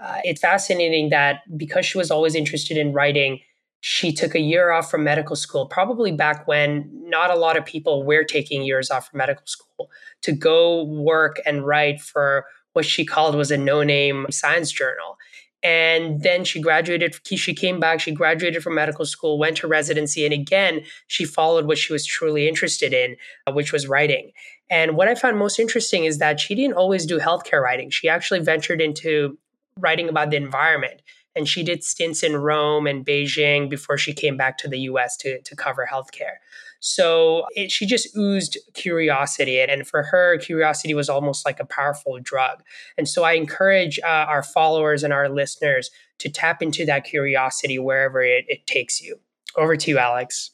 [0.00, 3.40] Uh, it's fascinating that because she was always interested in writing,
[3.80, 7.64] she took a year off from medical school, probably back when not a lot of
[7.64, 9.90] people were taking years off from medical school,
[10.22, 15.16] to go work and write for what she called was a no name science journal.
[15.62, 20.24] And then she graduated, she came back, she graduated from medical school, went to residency,
[20.24, 23.16] and again, she followed what she was truly interested in,
[23.46, 24.32] uh, which was writing.
[24.70, 27.90] And what I found most interesting is that she didn't always do healthcare writing.
[27.90, 29.36] She actually ventured into
[29.76, 31.02] writing about the environment.
[31.34, 35.16] And she did stints in Rome and Beijing before she came back to the US
[35.18, 36.36] to, to cover healthcare.
[36.80, 39.60] So it, she just oozed curiosity.
[39.60, 42.62] And, and for her, curiosity was almost like a powerful drug.
[42.96, 47.78] And so I encourage uh, our followers and our listeners to tap into that curiosity
[47.78, 49.20] wherever it, it takes you.
[49.56, 50.52] Over to you, Alex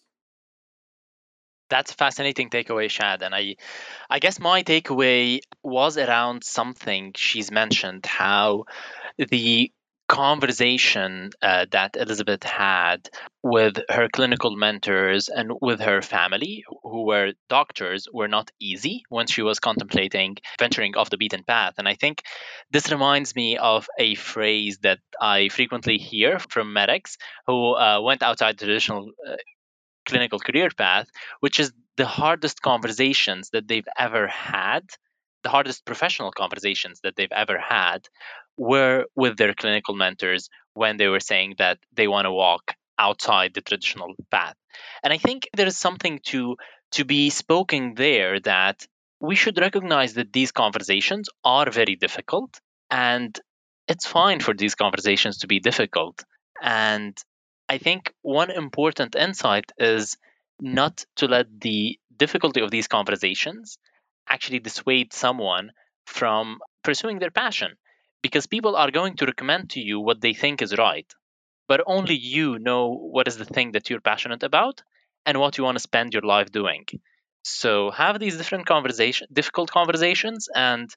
[1.68, 3.56] that's a fascinating takeaway shad and i
[4.10, 8.64] i guess my takeaway was around something she's mentioned how
[9.18, 9.70] the
[10.08, 13.08] conversation uh, that Elisabeth had
[13.42, 19.26] with her clinical mentors and with her family, who were doctors, were not easy when
[19.26, 21.74] she was contemplating venturing off the beaten path.
[21.78, 22.22] And I think
[22.70, 28.22] this reminds me of a phrase that I frequently hear from medics who uh, went
[28.22, 29.36] outside traditional uh,
[30.06, 31.08] clinical career path,
[31.40, 34.84] which is the hardest conversations that they've ever had
[35.46, 38.08] the hardest professional conversations that they've ever had
[38.56, 43.54] were with their clinical mentors when they were saying that they want to walk outside
[43.54, 44.56] the traditional path.
[45.04, 46.56] And I think there is something to
[46.96, 48.78] to be spoken there that
[49.20, 53.38] we should recognize that these conversations are very difficult and
[53.86, 56.24] it's fine for these conversations to be difficult.
[56.60, 57.16] And
[57.68, 60.16] I think one important insight is
[60.60, 63.78] not to let the difficulty of these conversations
[64.28, 65.72] actually dissuade someone
[66.06, 67.76] from pursuing their passion
[68.22, 71.12] because people are going to recommend to you what they think is right
[71.68, 74.82] but only you know what is the thing that you're passionate about
[75.24, 76.86] and what you want to spend your life doing.
[77.42, 80.88] So have these different conversation difficult conversations and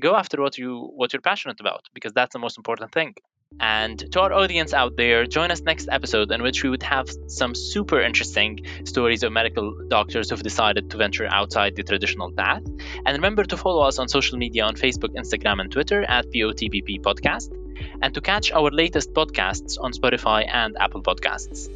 [0.00, 3.14] go after what you what you're passionate about because that's the most important thing
[3.60, 7.08] and to our audience out there, join us next episode in which we would have
[7.28, 12.62] some super interesting stories of medical doctors who've decided to venture outside the traditional path.
[12.64, 17.00] And remember to follow us on social media on Facebook, Instagram, and Twitter at POTBP
[17.00, 17.50] Podcast,
[18.02, 21.70] and to catch our latest podcasts on Spotify and Apple Podcasts.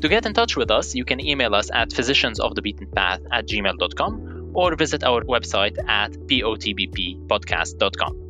[0.00, 4.76] To get in touch with us, you can email us at physiciansofthebeatenpath at gmail.com or
[4.76, 8.25] visit our website at potbppodcast.com.